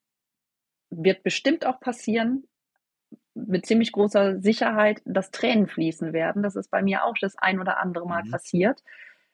wird 0.90 1.24
bestimmt 1.24 1.66
auch 1.66 1.80
passieren, 1.80 2.48
mit 3.36 3.66
ziemlich 3.66 3.92
großer 3.92 4.40
Sicherheit, 4.40 5.02
dass 5.06 5.32
Tränen 5.32 5.68
fließen 5.68 6.14
werden. 6.14 6.44
Das 6.44 6.56
ist 6.56 6.70
bei 6.70 6.82
mir 6.82 7.04
auch 7.04 7.16
das 7.20 7.36
ein 7.38 7.60
oder 7.60 7.80
andere 7.80 8.08
Mal 8.08 8.24
mhm. 8.24 8.32
passiert. 8.32 8.84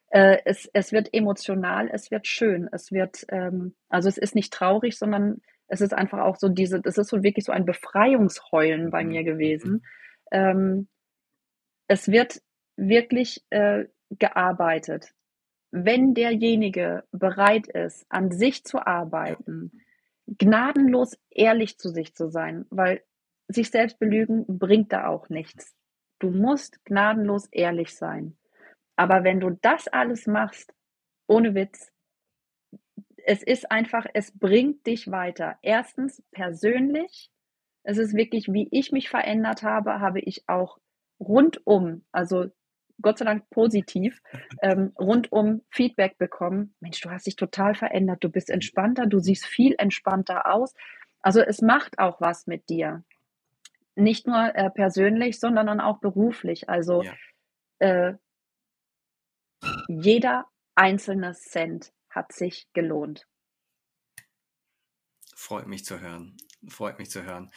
Äh, 0.10 0.38
es, 0.46 0.70
es 0.74 0.92
wird 0.92 1.14
emotional, 1.14 1.90
es 1.92 2.10
wird 2.10 2.26
schön, 2.28 2.70
es 2.72 2.92
wird, 2.92 3.26
ähm, 3.30 3.76
also 3.90 4.10
es 4.10 4.18
ist 4.18 4.36
nicht 4.36 4.54
traurig, 4.54 4.98
sondern 4.98 5.42
es 5.68 5.82
ist 5.82 5.94
einfach 5.94 6.20
auch 6.20 6.38
so 6.38 6.50
diese, 6.50 6.82
es 6.84 6.98
ist 6.98 7.10
so 7.10 7.22
wirklich 7.22 7.46
so 7.46 7.52
ein 7.52 7.66
Befreiungsheulen 7.66 8.90
bei 8.90 9.04
mhm. 9.04 9.10
mir 9.10 9.24
gewesen. 9.24 9.86
Ähm, 10.32 10.88
es 11.90 12.08
wird 12.08 12.42
wirklich 12.78 13.44
äh, 13.50 13.86
gearbeitet. 14.12 15.14
Wenn 15.72 16.14
derjenige 16.14 17.04
bereit 17.12 17.68
ist, 17.68 18.06
an 18.10 18.32
sich 18.32 18.64
zu 18.64 18.86
arbeiten, 18.86 19.82
gnadenlos 20.26 21.18
ehrlich 21.32 21.78
zu 21.78 21.90
sich 21.90 22.16
zu 22.16 22.30
sein, 22.30 22.66
weil 22.70 23.04
sich 23.48 23.72
selbst 23.72 24.00
belügen 24.00 24.46
bringt 24.48 24.94
da 24.94 25.08
auch 25.08 25.30
nichts. 25.30 25.76
Du 26.20 26.30
musst 26.30 26.84
gnadenlos 26.86 27.48
ehrlich 27.52 27.96
sein. 27.96 28.38
Aber 28.96 29.24
wenn 29.24 29.40
du 29.40 29.50
das 29.62 29.88
alles 29.88 30.28
machst, 30.28 30.74
ohne 31.28 31.56
Witz, 31.56 31.92
es 33.26 33.42
ist 33.42 33.72
einfach, 33.72 34.06
es 34.14 34.38
bringt 34.38 34.86
dich 34.86 35.10
weiter. 35.10 35.58
Erstens 35.62 36.22
persönlich. 36.32 37.32
Es 37.84 37.98
ist 37.98 38.14
wirklich, 38.14 38.48
wie 38.52 38.68
ich 38.72 38.92
mich 38.92 39.10
verändert 39.10 39.64
habe, 39.64 40.00
habe 40.00 40.20
ich 40.20 40.48
auch 40.48 40.80
rundum, 41.20 42.04
also 42.12 42.48
Gott 43.02 43.18
sei 43.18 43.26
Dank 43.26 43.50
positiv, 43.50 44.22
ähm, 44.62 44.94
rundum 45.00 45.62
Feedback 45.70 46.18
bekommen. 46.18 46.74
Mensch, 46.80 47.00
du 47.02 47.10
hast 47.10 47.28
dich 47.28 47.36
total 47.36 47.76
verändert, 47.76 48.24
du 48.24 48.30
bist 48.30 48.50
entspannter, 48.50 49.06
du 49.06 49.20
siehst 49.20 49.46
viel 49.46 49.76
entspannter 49.78 50.54
aus. 50.54 50.74
Also 51.22 51.42
es 51.42 51.62
macht 51.62 52.00
auch 52.00 52.22
was 52.22 52.48
mit 52.48 52.70
dir 52.70 53.04
nicht 54.00 54.28
nur 54.28 54.56
äh, 54.56 54.70
persönlich, 54.70 55.40
sondern 55.40 55.68
dann 55.68 55.82
auch 55.82 56.00
beruflich. 56.00 56.70
Also 56.70 57.04
ja. 57.04 57.14
äh, 57.80 58.14
jeder 59.88 60.48
einzelne 60.76 61.34
Cent 61.34 61.94
hat 62.10 62.32
sich 62.32 62.68
gelohnt. 62.74 63.28
Freut 65.36 65.68
mich 65.68 65.86
zu 65.86 66.00
hören. 66.00 66.38
Freut 66.68 67.00
mich 67.00 67.10
zu 67.10 67.24
hören. 67.24 67.52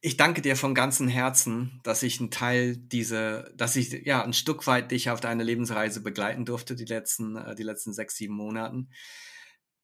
Ich 0.00 0.16
danke 0.16 0.42
dir 0.42 0.54
von 0.54 0.74
ganzem 0.76 1.08
Herzen, 1.08 1.80
dass 1.82 2.04
ich 2.04 2.20
ein 2.20 2.30
Teil 2.30 2.76
dieser, 2.76 3.50
dass 3.54 3.74
ich 3.74 3.90
ja 4.06 4.22
ein 4.22 4.32
Stück 4.32 4.66
weit 4.68 4.92
dich 4.92 5.10
auf 5.10 5.20
deiner 5.20 5.42
Lebensreise 5.42 6.02
begleiten 6.02 6.44
durfte, 6.44 6.76
die 6.76 6.84
letzten, 6.84 7.36
äh, 7.36 7.56
die 7.56 7.64
letzten 7.64 7.92
sechs, 7.92 8.14
sieben 8.16 8.34
Monaten. 8.34 8.90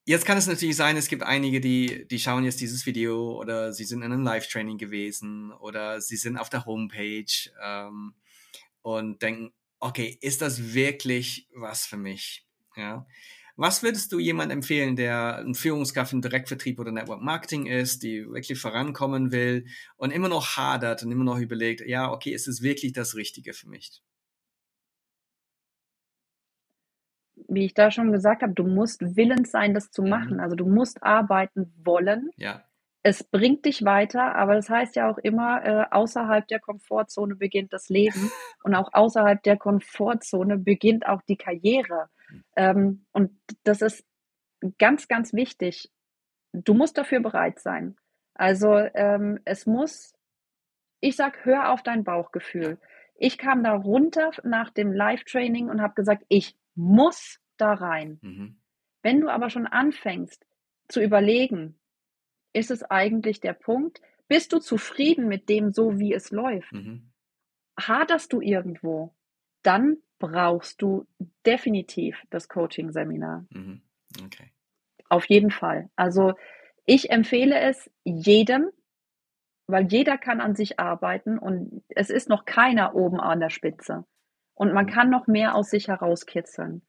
Jetzt 0.04 0.26
kann 0.26 0.38
es 0.38 0.46
natürlich 0.46 0.76
sein, 0.76 0.96
es 0.96 1.08
gibt 1.08 1.22
einige, 1.22 1.60
die, 1.60 2.06
die 2.06 2.18
schauen 2.20 2.44
jetzt 2.44 2.60
dieses 2.60 2.86
Video 2.86 3.40
oder 3.40 3.72
sie 3.72 3.84
sind 3.84 4.02
in 4.02 4.12
einem 4.12 4.22
Live-Training 4.22 4.78
gewesen 4.78 5.50
oder 5.52 6.00
sie 6.00 6.16
sind 6.16 6.36
auf 6.36 6.50
der 6.50 6.66
Homepage 6.66 7.24
ähm, 7.62 8.14
und 8.82 9.22
denken, 9.22 9.52
okay, 9.80 10.18
ist 10.20 10.42
das 10.42 10.74
wirklich 10.74 11.48
was 11.54 11.86
für 11.86 11.96
mich? 11.96 12.46
Ja. 12.76 13.06
Was 13.56 13.82
würdest 13.82 14.10
du 14.12 14.18
jemand 14.18 14.50
empfehlen, 14.50 14.96
der 14.96 15.38
ein 15.38 15.54
Führungskraft 15.54 16.12
im 16.12 16.22
Direktvertrieb 16.22 16.80
oder 16.80 16.90
Network 16.90 17.22
Marketing 17.22 17.66
ist, 17.66 18.02
die 18.02 18.26
wirklich 18.26 18.58
vorankommen 18.58 19.30
will 19.30 19.66
und 19.96 20.10
immer 20.10 20.28
noch 20.28 20.56
hadert 20.56 21.04
und 21.04 21.12
immer 21.12 21.24
noch 21.24 21.38
überlegt, 21.38 21.80
ja, 21.86 22.10
okay, 22.10 22.30
ist 22.32 22.48
es 22.48 22.62
wirklich 22.62 22.92
das 22.92 23.14
Richtige 23.14 23.52
für 23.52 23.68
mich? 23.68 24.02
wie 27.48 27.66
ich 27.66 27.74
da 27.74 27.90
schon 27.90 28.12
gesagt 28.12 28.42
habe, 28.42 28.52
du 28.52 28.64
musst 28.64 29.16
willens 29.16 29.50
sein, 29.50 29.74
das 29.74 29.90
zu 29.90 30.02
mhm. 30.02 30.08
machen. 30.08 30.40
Also 30.40 30.56
du 30.56 30.66
musst 30.66 31.02
arbeiten 31.02 31.72
wollen. 31.82 32.30
Ja. 32.36 32.64
Es 33.06 33.22
bringt 33.22 33.66
dich 33.66 33.84
weiter, 33.84 34.34
aber 34.34 34.54
das 34.54 34.70
heißt 34.70 34.96
ja 34.96 35.10
auch 35.10 35.18
immer, 35.18 35.62
äh, 35.62 35.84
außerhalb 35.90 36.48
der 36.48 36.58
Komfortzone 36.58 37.36
beginnt 37.36 37.74
das 37.74 37.90
Leben 37.90 38.32
und 38.64 38.74
auch 38.74 38.88
außerhalb 38.94 39.42
der 39.42 39.58
Komfortzone 39.58 40.56
beginnt 40.56 41.06
auch 41.06 41.20
die 41.22 41.36
Karriere. 41.36 42.08
Ähm, 42.56 43.04
und 43.12 43.38
das 43.62 43.82
ist 43.82 44.06
ganz, 44.78 45.06
ganz 45.06 45.34
wichtig. 45.34 45.92
Du 46.54 46.72
musst 46.72 46.96
dafür 46.96 47.20
bereit 47.20 47.60
sein. 47.60 47.94
Also 48.32 48.74
ähm, 48.94 49.38
es 49.44 49.66
muss, 49.66 50.14
ich 51.00 51.14
sag, 51.14 51.44
hör 51.44 51.72
auf 51.72 51.82
dein 51.82 52.04
Bauchgefühl. 52.04 52.78
Ich 53.16 53.36
kam 53.36 53.62
da 53.62 53.74
runter 53.74 54.30
nach 54.44 54.70
dem 54.70 54.94
Live-Training 54.94 55.68
und 55.68 55.82
habe 55.82 55.92
gesagt, 55.92 56.24
ich 56.28 56.56
muss 56.74 57.38
da 57.58 57.74
rein. 57.74 58.18
Mhm. 58.22 58.56
Wenn 59.02 59.20
du 59.20 59.28
aber 59.28 59.50
schon 59.50 59.66
anfängst 59.66 60.46
zu 60.88 61.02
überlegen, 61.02 61.78
ist 62.54 62.70
es 62.70 62.82
eigentlich 62.84 63.40
der 63.40 63.52
Punkt, 63.52 64.00
bist 64.28 64.52
du 64.54 64.58
zufrieden 64.58 65.28
mit 65.28 65.50
dem, 65.50 65.70
so 65.70 65.98
wie 65.98 66.14
es 66.14 66.30
läuft? 66.30 66.72
Mhm. 66.72 67.10
Haderst 67.78 68.32
du 68.32 68.40
irgendwo? 68.40 69.14
Dann 69.62 69.98
brauchst 70.18 70.80
du 70.80 71.06
definitiv 71.44 72.22
das 72.30 72.48
Coaching-Seminar. 72.48 73.44
Mhm. 73.50 73.82
Okay. 74.24 74.50
Auf 75.08 75.26
jeden 75.26 75.50
Fall. 75.50 75.90
Also 75.96 76.34
ich 76.86 77.10
empfehle 77.10 77.58
es 77.58 77.90
jedem, 78.04 78.70
weil 79.66 79.86
jeder 79.86 80.16
kann 80.18 80.40
an 80.40 80.54
sich 80.54 80.78
arbeiten 80.78 81.38
und 81.38 81.82
es 81.88 82.10
ist 82.10 82.28
noch 82.28 82.44
keiner 82.44 82.94
oben 82.94 83.20
an 83.20 83.40
der 83.40 83.50
Spitze. 83.50 84.04
Und 84.54 84.72
man 84.72 84.86
kann 84.86 85.10
noch 85.10 85.26
mehr 85.26 85.54
aus 85.54 85.70
sich 85.70 85.88
herauskitzeln. 85.88 86.82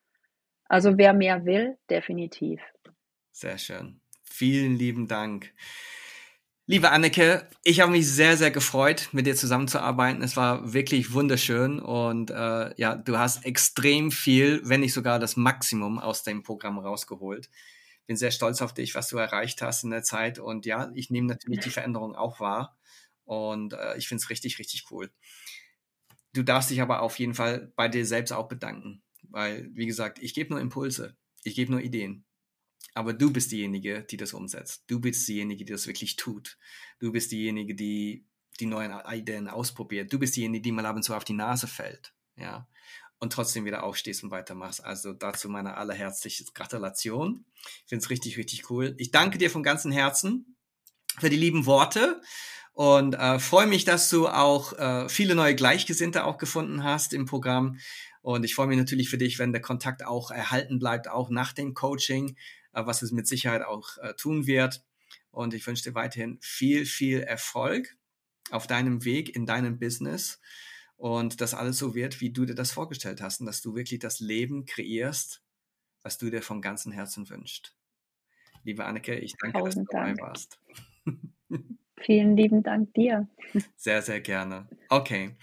Also 0.65 0.97
wer 0.97 1.13
mehr 1.13 1.45
will, 1.45 1.78
definitiv. 1.89 2.62
Sehr 3.32 3.58
schön. 3.58 4.01
Vielen 4.36 4.76
lieben 4.76 5.08
Dank. 5.08 5.54
Liebe 6.65 6.91
Anneke, 6.91 7.48
ich 7.63 7.80
habe 7.80 7.93
mich 7.93 8.12
sehr, 8.12 8.36
sehr 8.36 8.52
gefreut, 8.52 9.08
mit 9.13 9.26
dir 9.26 9.36
zusammenzuarbeiten. 9.36 10.21
Es 10.21 10.36
war 10.36 10.74
wirklich 10.74 11.13
wunderschön 11.13 11.80
und 11.80 12.32
äh, 12.32 12.74
ja, 12.76 12.98
du 12.98 13.17
hast 13.17 13.45
extrem 13.45 14.12
viel, 14.12 14.60
wenn 14.65 14.82
nicht 14.82 14.91
sogar 14.91 15.19
das 15.19 15.38
Maximum 15.38 16.00
aus 16.00 16.24
dem 16.24 16.43
Programm 16.43 16.80
rausgeholt. 16.80 17.50
Bin 18.08 18.17
sehr 18.17 18.32
stolz 18.32 18.62
auf 18.62 18.74
dich, 18.74 18.93
was 18.93 19.08
du 19.08 19.17
erreicht 19.17 19.62
hast 19.62 19.86
in 19.86 19.91
der 19.91 20.04
Zeit 20.04 20.38
und 20.38 20.65
ja, 20.65 20.91
ich 20.95 21.10
nehme 21.10 21.28
natürlich 21.28 21.62
die 21.62 21.69
Veränderung 21.69 22.13
auch 22.13 22.41
wahr 22.41 22.78
und 23.24 23.71
äh, 23.71 23.98
ich 23.98 24.10
finde 24.10 24.21
es 24.21 24.30
richtig, 24.30 24.60
richtig 24.60 24.91
cool. 24.91 25.12
Du 26.34 26.43
darfst 26.43 26.71
dich 26.71 26.82
aber 26.82 27.04
auf 27.04 27.17
jeden 27.19 27.36
Fall 27.36 27.71
bei 27.78 27.88
dir 27.88 28.06
selbst 28.06 28.34
auch 28.34 28.50
bedanken, 28.50 29.02
weil, 29.30 29.69
wie 29.74 29.86
gesagt, 29.86 30.19
ich 30.19 30.34
gebe 30.34 30.50
nur 30.50 30.60
Impulse, 30.60 31.15
ich 31.45 31.56
gebe 31.56 31.71
nur 31.71 31.80
Ideen. 31.80 32.26
Aber 32.95 33.13
du 33.13 33.31
bist 33.31 33.51
diejenige, 33.51 34.03
die 34.10 34.17
das 34.17 34.34
umsetzt. 34.34 34.86
Du 34.88 34.99
bist 34.99 35.27
diejenige, 35.27 35.65
die 35.65 35.71
das 35.73 35.86
wirklich 35.86 36.15
tut. 36.15 36.58
Du 36.99 37.12
bist 37.12 37.31
diejenige, 37.31 37.75
die 37.75 38.25
die 38.60 38.65
neuen 38.65 38.93
Ideen 39.12 39.49
ausprobiert. 39.49 40.12
Du 40.12 40.17
bist 40.17 40.36
diejenige, 40.36 40.62
die 40.62 40.71
mal 40.71 40.86
ab 40.86 40.95
und 40.95 41.03
zu 41.03 41.13
auf 41.13 41.25
die 41.25 41.34
Nase 41.34 41.67
fällt. 41.67 42.13
Ja. 42.38 42.67
Und 43.19 43.34
trotzdem 43.34 43.65
wieder 43.65 43.84
aufstehst 43.84 44.23
und 44.23 44.31
weitermachst. 44.31 44.84
Also 44.84 45.12
dazu 45.12 45.49
meine 45.49 45.75
allerherzliche 45.75 46.45
Gratulation. 46.53 47.45
Ich 47.84 47.89
finde 47.89 48.03
es 48.03 48.10
richtig, 48.10 48.38
richtig 48.38 48.69
cool. 48.69 48.95
Ich 48.97 49.12
danke 49.12 49.38
dir 49.38 49.49
von 49.49 49.62
ganzem 49.62 49.91
Herzen 49.91 50.55
für 51.19 51.29
die 51.29 51.38
lieben 51.38 51.65
Worte. 51.65 52.21
Und 52.71 53.15
äh, 53.15 53.39
freue 53.39 53.67
mich, 53.67 53.86
dass 53.86 54.10
du 54.10 54.27
auch 54.27 54.73
äh, 54.73 55.10
viele 55.10 55.36
neue 55.36 55.55
Gleichgesinnte 55.55 56.25
auch 56.25 56.38
gefunden 56.38 56.84
hast 56.84 57.13
im 57.13 57.25
Programm. 57.25 57.77
Und 58.21 58.43
ich 58.43 58.55
freue 58.55 58.67
mich 58.67 58.77
natürlich 58.77 59.10
für 59.10 59.17
dich, 59.17 59.38
wenn 59.38 59.53
der 59.53 59.62
Kontakt 59.62 60.05
auch 60.05 60.31
erhalten 60.31 60.79
bleibt, 60.79 61.08
auch 61.08 61.29
nach 61.29 61.53
dem 61.53 61.73
Coaching, 61.73 62.36
was 62.75 63.01
es 63.01 63.11
mit 63.11 63.27
Sicherheit 63.27 63.63
auch 63.63 63.97
äh, 63.99 64.13
tun 64.15 64.47
wird. 64.47 64.83
Und 65.31 65.53
ich 65.53 65.65
wünsche 65.67 65.83
dir 65.83 65.95
weiterhin 65.95 66.38
viel, 66.41 66.85
viel 66.85 67.21
Erfolg 67.21 67.95
auf 68.51 68.67
deinem 68.67 69.05
Weg 69.05 69.35
in 69.35 69.45
deinem 69.45 69.79
Business 69.79 70.39
und 70.97 71.41
dass 71.41 71.53
alles 71.53 71.77
so 71.77 71.95
wird, 71.95 72.21
wie 72.21 72.31
du 72.31 72.45
dir 72.45 72.55
das 72.55 72.71
vorgestellt 72.71 73.21
hast 73.21 73.39
und 73.39 73.47
dass 73.47 73.61
du 73.61 73.75
wirklich 73.75 73.99
das 73.99 74.19
Leben 74.19 74.65
kreierst, 74.65 75.43
was 76.03 76.17
du 76.17 76.29
dir 76.29 76.41
vom 76.41 76.61
ganzen 76.61 76.91
Herzen 76.91 77.29
wünschst. 77.29 77.75
Liebe 78.63 78.85
Anneke, 78.85 79.15
ich 79.15 79.35
danke, 79.39 79.59
Tausend 79.59 79.88
dass 79.88 79.91
du 79.91 79.97
dabei 79.97 80.13
Dank. 80.15 80.21
warst. 80.21 80.59
Vielen 81.97 82.35
lieben 82.35 82.61
Dank 82.63 82.93
dir. 82.93 83.27
Sehr, 83.77 84.01
sehr 84.01 84.21
gerne. 84.21 84.67
Okay. 84.89 85.35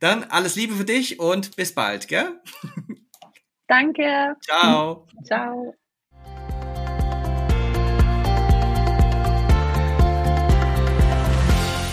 Dann 0.00 0.24
alles 0.24 0.56
Liebe 0.56 0.74
für 0.74 0.84
dich 0.84 1.18
und 1.20 1.56
bis 1.56 1.74
bald, 1.74 2.08
gell? 2.08 2.40
Danke. 3.68 4.36
Ciao. 4.40 5.06
Ciao. 5.24 5.74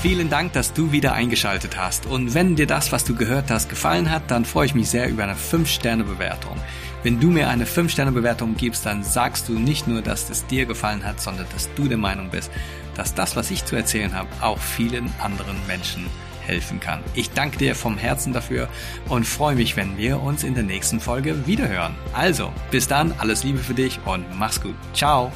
Vielen 0.08 0.30
Dank, 0.30 0.54
dass 0.54 0.72
du 0.72 0.94
wieder 0.94 1.12
eingeschaltet 1.12 1.76
hast. 1.76 2.06
Und 2.06 2.34
wenn 2.34 2.56
dir 2.56 2.66
das, 2.66 2.94
was 2.94 3.04
du 3.04 3.14
gehört 3.14 3.52
hast, 3.52 3.68
gefallen 3.68 4.10
hat, 4.10 4.32
dann 4.32 4.46
freue 4.46 4.66
ich 4.66 4.74
mich 4.74 4.88
sehr 4.90 5.10
über 5.10 5.24
eine 5.24 5.36
5-Sterne-Bewertung. 5.36 6.56
Wenn 7.04 7.20
du 7.20 7.28
mir 7.28 7.50
eine 7.50 7.66
5-Sterne-Bewertung 7.66 8.56
gibst, 8.56 8.86
dann 8.86 9.04
sagst 9.04 9.50
du 9.50 9.60
nicht 9.60 9.86
nur, 9.86 10.02
dass 10.02 10.30
es 10.30 10.48
dir 10.48 10.66
gefallen 10.66 11.04
hat, 11.04 11.20
sondern 11.20 11.46
dass 11.52 11.68
du 11.76 11.90
der 11.90 11.98
Meinung 11.98 12.30
bist, 12.30 12.50
dass 12.96 13.16
das, 13.16 13.36
was 13.36 13.52
ich 13.52 13.66
zu 13.66 13.76
erzählen 13.76 14.16
habe, 14.16 14.30
auch 14.40 14.60
vielen 14.60 15.12
anderen 15.20 15.58
Menschen 15.68 16.06
helfen 16.46 16.80
kann. 16.80 17.02
Ich 17.14 17.32
danke 17.32 17.58
dir 17.58 17.76
vom 17.76 17.98
Herzen 17.98 18.32
dafür 18.32 18.70
und 19.10 19.26
freue 19.26 19.56
mich, 19.56 19.76
wenn 19.76 19.98
wir 19.98 20.22
uns 20.22 20.46
in 20.46 20.54
der 20.54 20.64
nächsten 20.64 21.02
Folge 21.02 21.46
wiederhören. 21.48 21.96
Also, 22.14 22.54
bis 22.72 22.88
dann, 22.88 23.14
alles 23.18 23.44
Liebe 23.44 23.60
für 23.60 23.74
dich 23.74 24.00
und 24.06 24.24
mach's 24.40 24.62
gut. 24.62 24.76
Ciao. 24.94 25.34